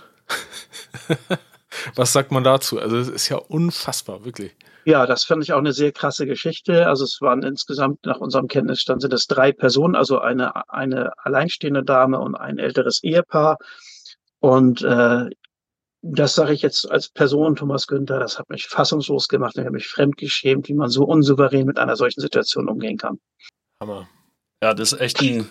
[1.96, 2.80] Was sagt man dazu?
[2.80, 4.56] Also es ist ja unfassbar, wirklich.
[4.86, 6.88] Ja, das fand ich auch eine sehr krasse Geschichte.
[6.88, 11.84] Also es waren insgesamt nach unserem Kenntnisstand sind es drei Personen, also eine, eine alleinstehende
[11.84, 13.58] Dame und ein älteres Ehepaar.
[14.40, 15.26] Und äh,
[16.08, 19.56] das sage ich jetzt als Person, Thomas Günther, das hat mich fassungslos gemacht.
[19.58, 23.20] Ich habe mich fremdgeschämt, wie man so unsouverän mit einer solchen Situation umgehen kann.
[23.82, 24.08] Hammer.
[24.62, 25.48] Ja, das ist echt ein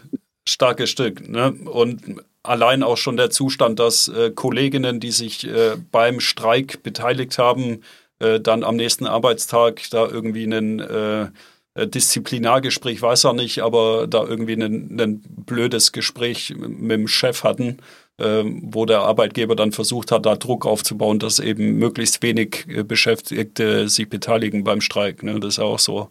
[0.48, 1.28] starkes Stück.
[1.28, 1.52] Ne?
[1.52, 7.36] Und allein auch schon der Zustand, dass äh, Kolleginnen, die sich äh, beim Streik beteiligt
[7.38, 7.82] haben,
[8.20, 11.28] äh, dann am nächsten Arbeitstag da irgendwie einen äh,
[11.74, 17.78] äh, Disziplinargespräch, weiß er nicht, aber da irgendwie ein blödes Gespräch mit dem Chef hatten
[18.16, 23.88] wo der Arbeitgeber dann versucht hat, da Druck aufzubauen, dass eben möglichst wenig äh, Beschäftigte
[23.88, 25.22] sich beteiligen beim Streik.
[25.22, 25.40] Ne?
[25.40, 26.10] Das ist auch so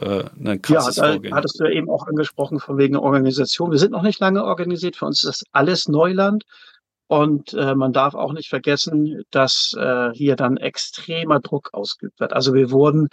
[0.00, 1.34] äh, ein krasses ja, Vorgehen.
[1.34, 3.72] hattest du ja eben auch angesprochen von wegen Organisation.
[3.72, 4.96] Wir sind noch nicht lange organisiert.
[4.96, 6.44] Für uns ist das alles Neuland.
[7.08, 12.32] Und äh, man darf auch nicht vergessen, dass äh, hier dann extremer Druck ausgeübt wird.
[12.32, 13.08] Also wir wurden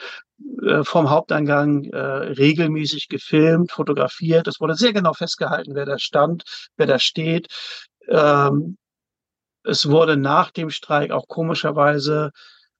[0.65, 4.47] äh, vom Haupteingang äh, regelmäßig gefilmt, fotografiert.
[4.47, 6.43] Es wurde sehr genau festgehalten, wer da stand,
[6.77, 7.47] wer da steht.
[8.09, 8.77] Ähm,
[9.63, 12.31] es wurde nach dem Streik auch komischerweise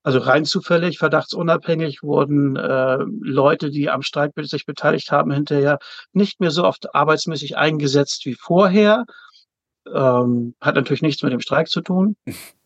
[0.01, 5.77] Also rein zufällig, verdachtsunabhängig wurden äh, Leute, die am Streik sich beteiligt haben, hinterher
[6.13, 9.05] nicht mehr so oft arbeitsmäßig eingesetzt wie vorher.
[9.93, 12.15] Ähm, hat natürlich nichts mit dem Streik zu tun.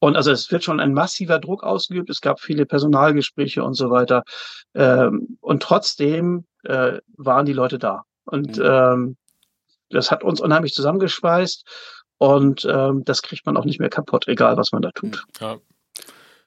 [0.00, 2.10] Und also es wird schon ein massiver Druck ausgeübt.
[2.10, 4.24] Es gab viele Personalgespräche und so weiter.
[4.74, 8.02] Ähm, und trotzdem äh, waren die Leute da.
[8.24, 8.64] Und mhm.
[8.64, 9.16] ähm,
[9.92, 11.64] das hat uns unheimlich zusammengeschweißt.
[12.18, 15.24] Und ähm, das kriegt man auch nicht mehr kaputt, egal was man da tut.
[15.40, 15.58] Ja.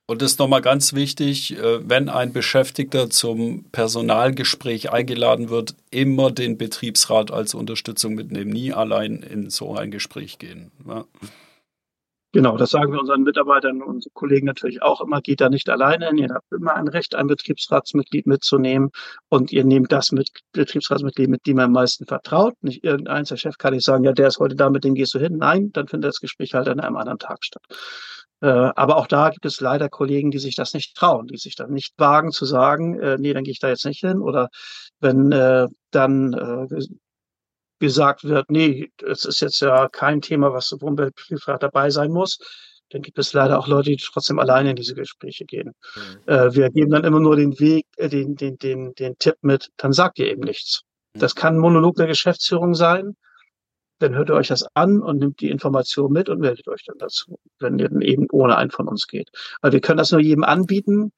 [0.08, 6.32] Und das ist nochmal ganz wichtig, äh, wenn ein Beschäftigter zum Personalgespräch eingeladen wird, immer
[6.32, 10.72] den Betriebsrat als Unterstützung mitnehmen, nie allein in so ein Gespräch gehen.
[10.88, 11.06] Ja.
[12.36, 15.22] Genau, das sagen wir unseren Mitarbeitern und Kollegen natürlich auch immer.
[15.22, 16.18] Geht da nicht alleine hin.
[16.18, 18.90] Ihr habt immer ein Recht, ein Betriebsratsmitglied mitzunehmen.
[19.30, 22.56] Und ihr nehmt das mit Betriebsratsmitglied, mit dem ihr am meisten vertraut.
[22.62, 23.30] Nicht irgendeins.
[23.30, 25.38] Der Chef kann nicht sagen, ja, der ist heute da, mit dem gehst du hin.
[25.38, 27.64] Nein, dann findet das Gespräch halt an einem anderen Tag statt.
[28.42, 31.56] Äh, aber auch da gibt es leider Kollegen, die sich das nicht trauen, die sich
[31.56, 34.20] dann nicht wagen zu sagen, äh, nee, dann gehe ich da jetzt nicht hin.
[34.20, 34.50] Oder
[35.00, 36.86] wenn äh, dann äh,
[37.86, 42.40] gesagt wird, nee, es ist jetzt ja kein Thema, was ein Betriebsrat dabei sein muss,
[42.90, 45.74] dann gibt es leider auch Leute, die trotzdem alleine in diese Gespräche gehen.
[45.96, 46.34] Mhm.
[46.34, 49.72] Äh, wir geben dann immer nur den Weg, äh, den, den, den, den Tipp mit,
[49.78, 50.84] dann sagt ihr eben nichts.
[51.14, 51.20] Mhm.
[51.20, 53.16] Das kann ein Monolog der Geschäftsführung sein.
[54.00, 56.98] Dann hört ihr euch das an und nimmt die Information mit und meldet euch dann
[56.98, 59.30] dazu, wenn ihr dann eben ohne einen von uns geht.
[59.62, 61.14] Weil wir können das nur jedem anbieten.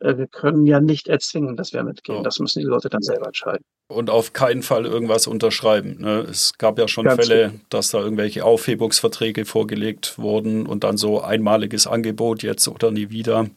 [0.00, 2.18] Äh, wir können ja nicht erzwingen, dass wir mitgehen.
[2.18, 2.22] Oh.
[2.22, 3.64] Das müssen die Leute dann selber entscheiden.
[3.90, 5.96] Und auf keinen Fall irgendwas unterschreiben.
[5.98, 6.26] Ne?
[6.28, 7.60] Es gab ja schon Ganz Fälle, gut.
[7.70, 13.48] dass da irgendwelche Aufhebungsverträge vorgelegt wurden und dann so einmaliges Angebot jetzt oder nie wieder.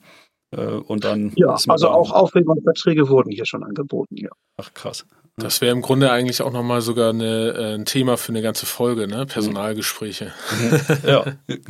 [0.55, 1.33] Äh, und dann.
[1.35, 4.29] Ja, also auch Aufhebungsverträge wurden hier schon angeboten, ja.
[4.57, 5.05] Ach krass.
[5.37, 8.65] Das wäre im Grunde eigentlich auch nochmal sogar eine, äh, ein Thema für eine ganze
[8.65, 9.25] Folge, ne?
[9.25, 10.33] Personalgespräche.
[11.05, 11.25] ja,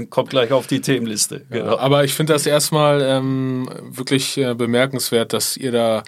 [0.09, 1.45] kommt gleich auf die Themenliste.
[1.49, 1.73] Genau.
[1.73, 6.03] Ja, aber ich finde das erstmal ähm, wirklich äh, bemerkenswert, dass ihr da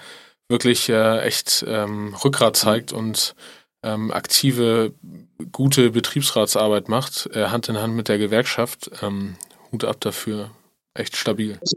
[0.49, 3.36] wirklich äh, echt ähm, Rückgrat zeigt und
[3.84, 4.93] ähm, aktive,
[5.51, 8.89] gute Betriebsratsarbeit macht, äh, Hand in Hand mit der Gewerkschaft.
[9.01, 9.36] Ähm,
[9.72, 10.51] Hut ab dafür
[10.94, 11.60] echt stabil.
[11.62, 11.74] Ich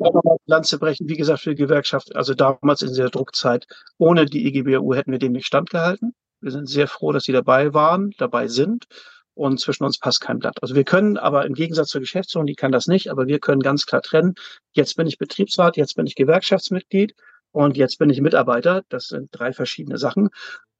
[0.46, 3.66] Lanze brechen, wie gesagt, für die Gewerkschaft, also damals in der Druckzeit,
[3.98, 6.14] ohne die EGBU hätten wir dem nicht standgehalten.
[6.40, 8.86] Wir sind sehr froh, dass sie dabei waren, dabei sind
[9.34, 10.62] und zwischen uns passt kein Blatt.
[10.62, 13.60] Also wir können aber im Gegensatz zur Geschäftsführung, die kann das nicht, aber wir können
[13.60, 14.34] ganz klar trennen,
[14.72, 17.14] jetzt bin ich Betriebsrat, jetzt bin ich Gewerkschaftsmitglied
[17.52, 18.82] und jetzt bin ich Mitarbeiter.
[18.88, 20.30] Das sind drei verschiedene Sachen.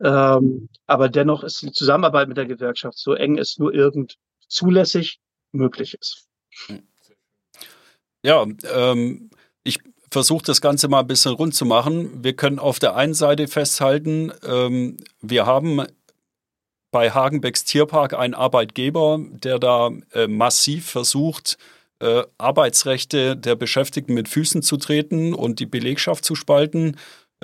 [0.02, 4.16] Ähm, aber dennoch ist die Zusammenarbeit mit der Gewerkschaft so eng es nur irgend
[4.48, 5.20] zulässig
[5.52, 6.26] möglich ist.
[6.66, 6.86] Hm.
[8.26, 9.30] Ja, ähm,
[9.62, 9.78] ich
[10.10, 12.24] versuche das Ganze mal ein bisschen rund zu machen.
[12.24, 15.86] Wir können auf der einen Seite festhalten, ähm, wir haben
[16.90, 21.56] bei Hagenbecks Tierpark einen Arbeitgeber, der da äh, massiv versucht,
[22.00, 26.96] äh, Arbeitsrechte der Beschäftigten mit Füßen zu treten und die Belegschaft zu spalten.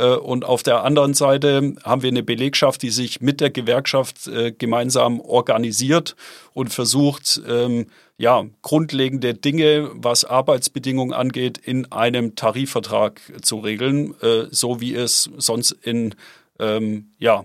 [0.03, 4.27] Äh, und auf der anderen Seite haben wir eine Belegschaft, die sich mit der Gewerkschaft
[4.27, 6.17] äh, gemeinsam organisiert
[6.53, 7.87] und versucht, ähm,
[8.19, 15.31] ja, grundlegende Dinge, was Arbeitsbedingungen angeht, in einem Tarifvertrag zu regeln, äh, so wie es
[15.37, 16.15] sonst in,
[16.59, 17.45] ähm, ja,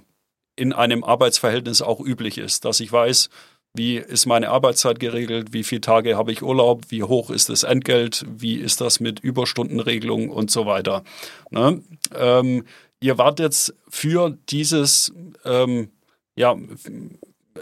[0.55, 3.29] in einem Arbeitsverhältnis auch üblich ist, dass ich weiß,
[3.77, 5.53] wie ist meine Arbeitszeit geregelt?
[5.53, 6.85] Wie viele Tage habe ich Urlaub?
[6.89, 8.25] Wie hoch ist das Entgelt?
[8.27, 11.03] Wie ist das mit Überstundenregelung und so weiter?
[11.51, 11.81] Ne?
[12.15, 12.65] Ähm,
[12.99, 15.13] ihr wart jetzt für dieses,
[15.45, 15.91] ähm,
[16.35, 16.55] ja,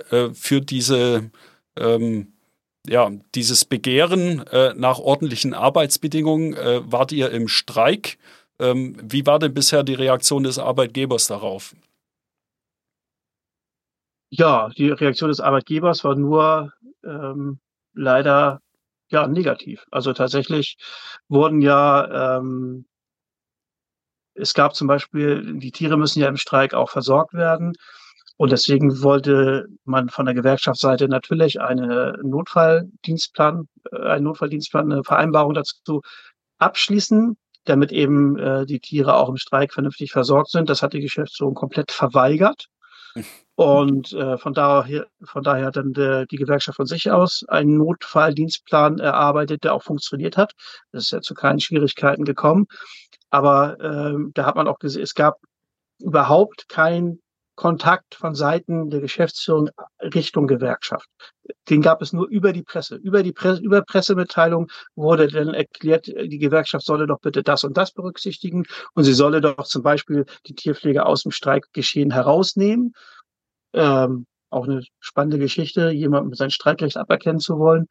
[0.09, 1.30] äh, für diese,
[1.78, 2.34] ähm,
[2.88, 8.18] ja, dieses Begehren äh, nach ordentlichen Arbeitsbedingungen, äh, wart ihr im Streik?
[8.59, 11.76] Ähm, wie war denn bisher die Reaktion des Arbeitgebers darauf?
[14.38, 16.74] Ja, die Reaktion des Arbeitgebers war nur
[17.06, 17.60] ähm,
[17.94, 18.60] leider
[19.10, 19.86] ja negativ.
[19.92, 20.78] Also tatsächlich
[21.30, 22.86] wurden ja ähm,
[24.34, 27.74] es gab zum Beispiel, die Tiere müssen ja im Streik auch versorgt werden.
[28.36, 35.54] Und deswegen wollte man von der Gewerkschaftsseite natürlich eine Notfalldienstplan, äh, einen Notfalldienstplan, eine Vereinbarung
[35.54, 36.02] dazu
[36.58, 40.70] abschließen, damit eben äh, die Tiere auch im Streik vernünftig versorgt sind.
[40.70, 42.68] Das hat die Geschäftsführung komplett verweigert.
[43.55, 47.78] Und äh, von, daher, von daher hat dann der, die Gewerkschaft von sich aus einen
[47.78, 50.53] Notfalldienstplan erarbeitet, der auch funktioniert hat.
[50.91, 52.66] Das ist ja zu keinen Schwierigkeiten gekommen.
[53.30, 55.38] Aber äh, da hat man auch gesehen, es gab
[55.99, 57.22] überhaupt keinen
[57.56, 59.70] Kontakt von Seiten der Geschäftsführung
[60.01, 61.08] Richtung Gewerkschaft.
[61.70, 62.95] Den gab es nur über die Presse.
[62.95, 67.78] Über die Presse, über Pressemitteilung wurde dann erklärt, die Gewerkschaft solle doch bitte das und
[67.78, 72.93] das berücksichtigen und sie solle doch zum Beispiel die Tierpflege aus dem Streikgeschehen herausnehmen.
[73.74, 77.88] Ähm, auch eine spannende Geschichte, jemandem sein Streikrecht aberkennen zu wollen.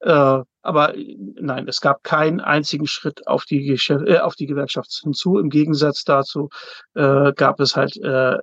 [0.00, 0.94] Äh, aber
[1.40, 5.38] nein, es gab keinen einzigen Schritt auf die, Geschäft, äh, auf die Gewerkschaft hinzu.
[5.38, 6.50] Im Gegensatz dazu
[6.94, 8.38] äh, gab es halt äh,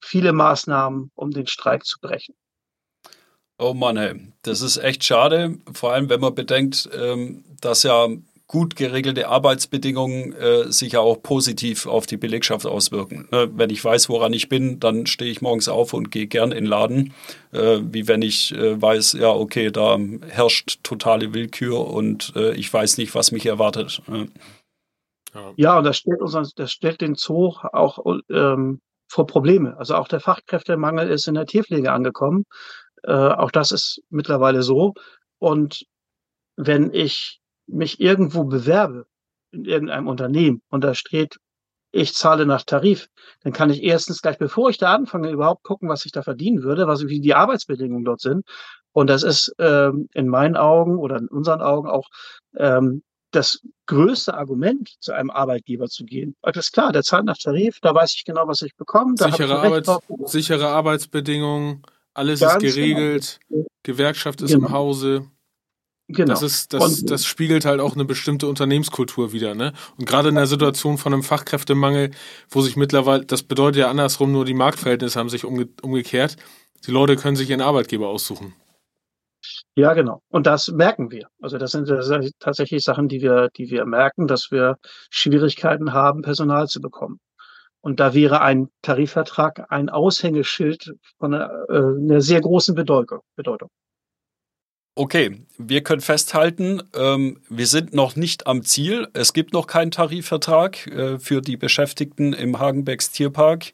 [0.00, 2.34] viele Maßnahmen, um den Streik zu brechen.
[3.58, 4.14] Oh Mann, ey.
[4.42, 8.08] das ist echt schade, vor allem wenn man bedenkt, ähm, dass ja
[8.46, 13.28] gut geregelte Arbeitsbedingungen äh, sich ja auch positiv auf die Belegschaft auswirken.
[13.30, 13.50] Ne?
[13.54, 16.64] Wenn ich weiß, woran ich bin, dann stehe ich morgens auf und gehe gern in
[16.64, 17.14] den Laden,
[17.52, 22.98] äh, wie wenn ich äh, weiß, ja, okay, da herrscht totale Willkür und ich weiß
[22.98, 24.02] nicht, was mich erwartet.
[24.08, 24.28] Ne?
[25.56, 28.80] Ja, und das stellt, uns, das stellt den Zoo auch ähm,
[29.10, 29.76] vor Probleme.
[29.76, 32.44] Also auch der Fachkräftemangel ist in der Tierpflege angekommen.
[33.02, 34.94] Äh, auch das ist mittlerweile so.
[35.38, 35.84] Und
[36.56, 39.06] wenn ich mich irgendwo bewerbe,
[39.52, 41.38] in irgendeinem Unternehmen, und da steht,
[41.92, 43.08] ich zahle nach Tarif,
[43.42, 46.62] dann kann ich erstens gleich, bevor ich da anfange, überhaupt gucken, was ich da verdienen
[46.62, 48.46] würde, was, wie die Arbeitsbedingungen dort sind.
[48.92, 52.08] Und das ist ähm, in meinen Augen oder in unseren Augen auch
[52.56, 56.36] ähm, das größte Argument, zu einem Arbeitgeber zu gehen.
[56.42, 59.14] Das ist klar, der zahlt nach Tarif, da weiß ich genau, was ich bekomme.
[59.16, 59.90] Sichere, Arbeits
[60.26, 61.82] sichere Arbeitsbedingungen,
[62.14, 62.86] alles Ganz ist genau.
[62.86, 63.66] geregelt, genau.
[63.82, 64.66] Gewerkschaft ist genau.
[64.66, 65.26] im Hause.
[66.08, 66.32] Genau.
[66.32, 69.72] Das, ist, das, das spiegelt halt auch eine bestimmte Unternehmenskultur wieder, ne?
[69.96, 72.10] Und gerade in der Situation von einem Fachkräftemangel,
[72.48, 76.36] wo sich mittlerweile, das bedeutet ja andersrum, nur die Marktverhältnisse haben sich umge umgekehrt.
[76.84, 78.54] Die Leute können sich ihren Arbeitgeber aussuchen.
[79.76, 80.22] Ja, genau.
[80.28, 81.28] Und das merken wir.
[81.40, 81.88] Also das sind
[82.40, 84.76] tatsächlich Sachen, die wir, die wir merken, dass wir
[85.10, 87.20] Schwierigkeiten haben, Personal zu bekommen.
[87.80, 93.20] Und da wäre ein Tarifvertrag ein Aushängeschild von einer, äh, einer sehr großen Bedeutung.
[94.96, 99.08] Okay, wir können festhalten, ähm, wir sind noch nicht am Ziel.
[99.14, 103.72] Es gibt noch keinen Tarifvertrag äh, für die Beschäftigten im Hagenbecks Tierpark.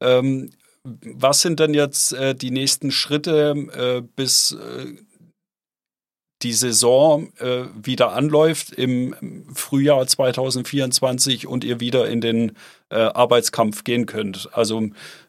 [0.00, 0.50] Ähm,
[0.82, 4.94] was sind denn jetzt äh, die nächsten Schritte, äh, bis äh,
[6.44, 9.14] die Saison äh, wieder anläuft im
[9.54, 12.52] Frühjahr 2024 und ihr wieder in den
[12.90, 14.50] äh, Arbeitskampf gehen könnt.
[14.52, 14.82] Also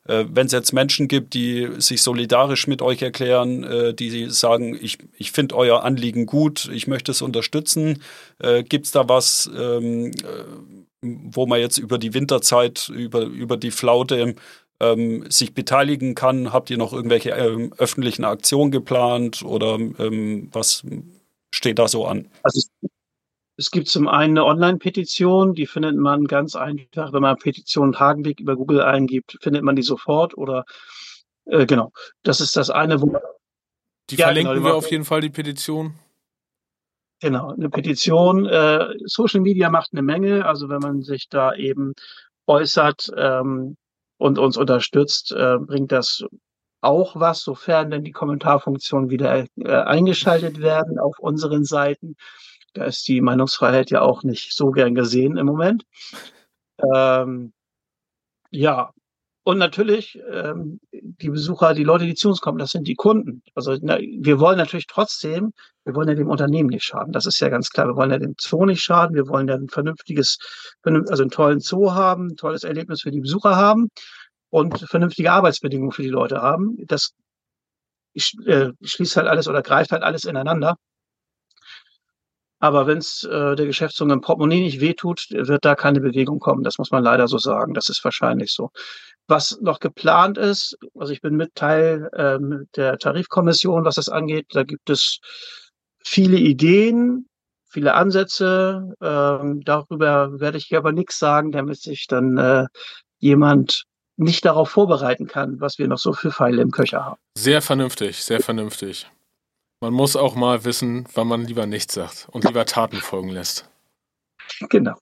[0.07, 4.77] äh, wenn es jetzt Menschen gibt, die sich solidarisch mit euch erklären, äh, die sagen,
[4.79, 8.03] ich, ich finde euer Anliegen gut, ich möchte es unterstützen,
[8.39, 10.11] äh, gibt es da was, ähm, äh,
[11.01, 14.35] wo man jetzt über die Winterzeit, über, über die Flaute
[14.79, 16.53] ähm, sich beteiligen kann?
[16.53, 20.83] Habt ihr noch irgendwelche ähm, öffentlichen Aktionen geplant oder ähm, was
[21.53, 22.27] steht da so an?
[22.43, 22.89] Also es,
[23.57, 28.39] es gibt zum einen eine Online-Petition, die findet man ganz einfach, wenn man Petition Hagenweg
[28.39, 30.65] über Google eingibt, findet man die sofort oder
[31.45, 31.91] äh, genau.
[32.23, 33.21] Das ist das eine, wo man,
[34.09, 35.95] Die ja, verlinken genau, wir auf jeden Fall, die Petition.
[37.21, 38.45] Genau, eine Petition.
[38.45, 40.45] Äh, Social Media macht eine Menge.
[40.45, 41.93] Also wenn man sich da eben
[42.45, 43.77] äußert, ähm,
[44.17, 46.23] und uns unterstützt, äh, bringt das
[46.81, 52.15] auch was, sofern denn die Kommentarfunktionen wieder äh, eingeschaltet werden auf unseren Seiten.
[52.73, 55.85] Da ist die Meinungsfreiheit ja auch nicht so gern gesehen im Moment.
[56.93, 57.53] Ähm,
[58.51, 58.91] ja,
[59.47, 63.43] und natürlich ähm, die Besucher, die Leute, die zu uns kommen, das sind die Kunden.
[63.53, 67.13] Also na, wir wollen natürlich trotzdem, wir wollen ja dem Unternehmen nicht schaden.
[67.13, 67.85] Das ist ja ganz klar.
[67.85, 69.15] Wir wollen ja dem Zoo nicht schaden.
[69.15, 70.39] Wir wollen ja ein vernünftiges,
[70.83, 73.89] also einen tollen Zoo haben, ein tolles Erlebnis für die Besucher haben
[74.49, 76.77] und vernünftige Arbeitsbedingungen für die Leute haben.
[76.87, 77.13] Das
[78.47, 80.75] äh, schließt halt alles oder greift halt alles ineinander.
[82.59, 86.63] Aber wenn es äh, der Geschäftsführung im Portemonnaie nicht wehtut, wird da keine Bewegung kommen.
[86.63, 87.73] Das muss man leider so sagen.
[87.73, 88.71] Das ist wahrscheinlich so.
[89.27, 94.47] Was noch geplant ist, also ich bin mit Teil ähm, der Tarifkommission, was das angeht.
[94.51, 95.19] Da gibt es
[96.03, 97.27] viele Ideen,
[97.67, 98.93] viele Ansätze.
[99.01, 102.67] Ähm, darüber werde ich aber nichts sagen, damit sich dann äh,
[103.19, 103.83] jemand
[104.17, 107.19] nicht darauf vorbereiten kann, was wir noch so für Pfeile im Köcher haben.
[107.37, 109.07] Sehr vernünftig, sehr vernünftig.
[109.81, 113.69] Man muss auch mal wissen, wann man lieber nichts sagt und lieber Taten folgen lässt.
[114.69, 114.95] Genau.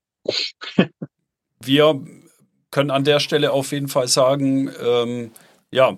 [1.60, 2.02] wir
[2.72, 5.32] können an der Stelle auf jeden Fall sagen, ähm,
[5.72, 5.98] ja,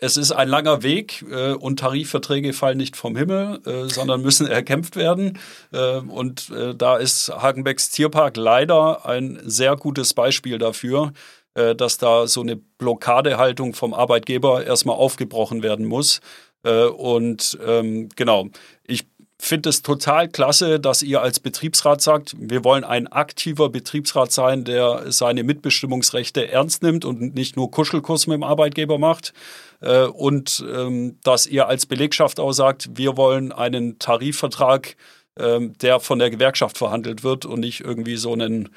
[0.00, 4.46] es ist ein langer Weg äh, und Tarifverträge fallen nicht vom Himmel, äh, sondern müssen
[4.50, 5.38] erkämpft werden.
[5.72, 11.12] Äh, und äh, da ist Hagenbecks Tierpark leider ein sehr gutes Beispiel dafür,
[11.54, 16.20] äh, dass da so eine Blockadehaltung vom Arbeitgeber erstmal aufgebrochen werden muss.
[16.68, 18.48] Äh, und ähm, genau,
[18.84, 19.06] ich
[19.40, 24.64] finde es total klasse, dass ihr als Betriebsrat sagt, wir wollen ein aktiver Betriebsrat sein,
[24.64, 29.32] der seine Mitbestimmungsrechte ernst nimmt und nicht nur Kuschelkurs mit dem Arbeitgeber macht.
[29.80, 34.96] Äh, und ähm, dass ihr als Belegschaft auch sagt, wir wollen einen Tarifvertrag
[35.38, 38.70] ähm, der von der Gewerkschaft verhandelt wird und nicht irgendwie so einen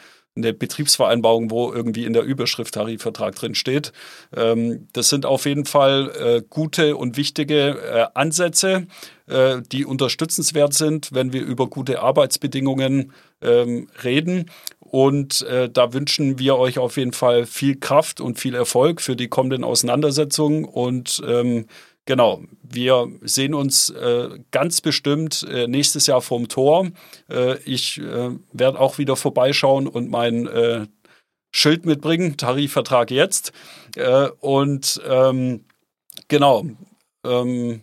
[0.44, 3.92] eine Betriebsvereinbarung, wo irgendwie in der Überschrift Tarifvertrag drin steht.
[4.36, 8.88] Ähm, das sind auf jeden Fall äh, gute und wichtige äh, Ansätze,
[9.28, 14.50] äh, die unterstützenswert sind, wenn wir über gute Arbeitsbedingungen ähm, reden.
[14.80, 19.16] Und äh, da wünschen wir euch auf jeden Fall viel Kraft und viel Erfolg für
[19.16, 21.66] die kommenden Auseinandersetzungen und ähm,
[22.06, 26.90] Genau, wir sehen uns äh, ganz bestimmt äh, nächstes Jahr vorm Tor.
[27.30, 30.88] Äh, ich äh, werde auch wieder vorbeischauen und mein äh,
[31.52, 33.52] Schild mitbringen, Tarifvertrag jetzt.
[33.96, 35.66] Äh, und ähm,
[36.28, 36.66] genau,
[37.24, 37.82] ähm,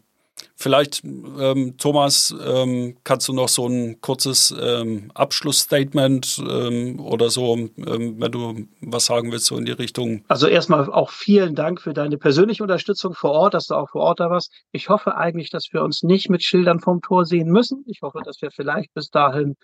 [0.61, 7.54] Vielleicht, ähm, Thomas, ähm, kannst du noch so ein kurzes ähm, Abschlussstatement ähm, oder so,
[7.54, 10.24] ähm, wenn du was sagen willst, so in die Richtung?
[10.26, 14.02] Also erstmal auch vielen Dank für deine persönliche Unterstützung vor Ort, dass du auch vor
[14.02, 14.52] Ort da warst.
[14.72, 17.84] Ich hoffe eigentlich, dass wir uns nicht mit Schildern vom Tor sehen müssen.
[17.86, 19.54] Ich hoffe, dass wir vielleicht bis dahin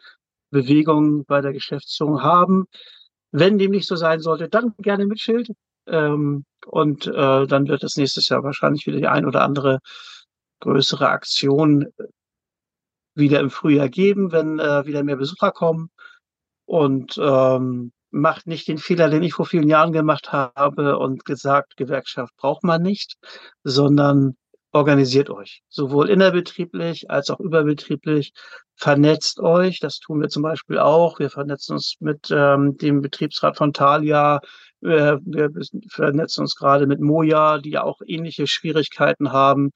[0.53, 2.66] Bewegungen bei der Geschäftsführung haben.
[3.32, 5.49] Wenn dem nicht so sein sollte, dann gerne mit Schild.
[5.88, 9.80] Ähm, und äh, dann wird es nächstes Jahr wahrscheinlich wieder die ein oder andere
[10.65, 11.87] größere Aktion
[13.15, 15.91] wieder im Frühjahr geben, wenn äh, wieder mehr Besucher kommen.
[16.67, 21.77] Und ähm, macht nicht den Fehler, den ich vor vielen Jahren gemacht habe und gesagt,
[21.77, 23.17] Gewerkschaft braucht man nicht,
[23.65, 24.37] sondern
[24.73, 28.33] organisiert euch, sowohl innerbetrieblich als auch überbetrieblich.
[28.77, 31.21] Vernetzt euch, das tun wir zum Beispiel auch.
[31.21, 34.41] Wir vernetzen uns mit ähm, dem Betriebsrat von Thalia.
[34.81, 35.51] Wir, wir
[35.89, 39.71] vernetzen uns gerade mit Moja, die ja auch ähnliche Schwierigkeiten haben.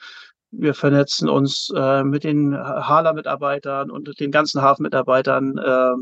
[0.51, 5.59] Wir vernetzen uns äh, mit den Hala-Mitarbeitern und den ganzen Hafenmitarbeitern.
[5.59, 5.95] Äh,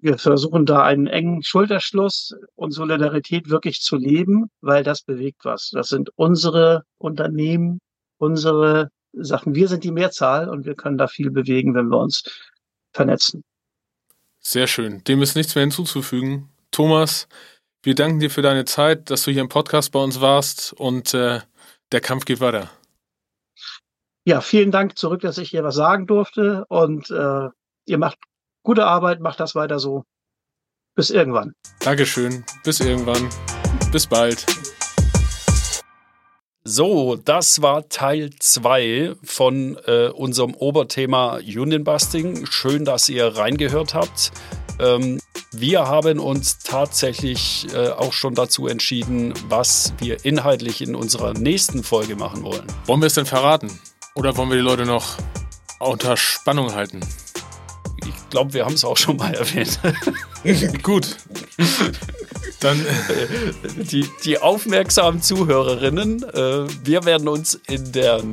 [0.00, 5.70] wir versuchen da einen engen Schulterschluss und Solidarität wirklich zu leben, weil das bewegt was.
[5.72, 7.80] Das sind unsere Unternehmen,
[8.18, 9.54] unsere Sachen.
[9.54, 12.22] Wir sind die Mehrzahl und wir können da viel bewegen, wenn wir uns
[12.92, 13.44] vernetzen.
[14.40, 15.02] Sehr schön.
[15.04, 16.48] Dem ist nichts mehr hinzuzufügen.
[16.70, 17.28] Thomas,
[17.82, 21.12] wir danken dir für deine Zeit, dass du hier im Podcast bei uns warst und
[21.14, 21.40] äh,
[21.92, 22.70] der Kampf geht weiter.
[24.28, 26.66] Ja, vielen Dank zurück, dass ich hier was sagen durfte.
[26.68, 27.48] Und äh,
[27.86, 28.18] ihr macht
[28.62, 30.04] gute Arbeit, macht das weiter so.
[30.94, 31.54] Bis irgendwann.
[31.80, 32.44] Dankeschön.
[32.62, 33.30] Bis irgendwann.
[33.90, 34.44] Bis bald.
[36.62, 42.44] So, das war Teil 2 von äh, unserem Oberthema Union Busting.
[42.44, 44.32] Schön, dass ihr reingehört habt.
[44.78, 45.20] Ähm,
[45.52, 51.82] wir haben uns tatsächlich äh, auch schon dazu entschieden, was wir inhaltlich in unserer nächsten
[51.82, 52.66] Folge machen wollen.
[52.84, 53.70] Wollen wir es denn verraten?
[54.18, 55.16] Oder wollen wir die Leute noch
[55.78, 56.98] unter Spannung halten?
[58.04, 59.78] Ich glaube, wir haben es auch schon mal erwähnt.
[60.82, 61.16] Gut.
[62.58, 62.84] Dann
[63.76, 68.24] die, die aufmerksamen Zuhörerinnen, äh, wir werden uns in der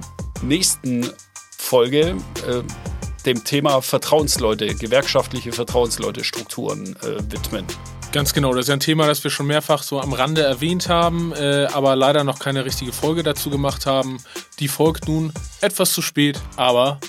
[0.41, 1.07] nächsten
[1.55, 2.15] Folge
[2.47, 2.63] äh,
[3.27, 7.67] dem Thema Vertrauensleute, gewerkschaftliche Vertrauensleute-Strukturen äh, widmen.
[8.15, 10.87] Ganz genau, das ist ja ein Thema, das wir schon mehrfach so am Rande erwähnt
[10.87, 14.23] haben, äh, aber leider noch keine richtige Folge dazu gemacht haben.
[14.59, 17.01] Die folgt nun etwas zu spät, aber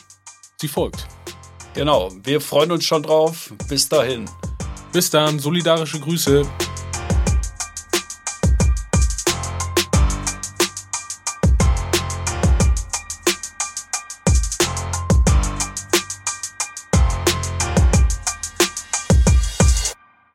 [0.61, 1.07] sie folgt.
[1.75, 3.53] Genau, wir freuen uns schon drauf.
[3.69, 4.29] Bis dahin.
[4.93, 6.45] Bis dann, solidarische Grüße.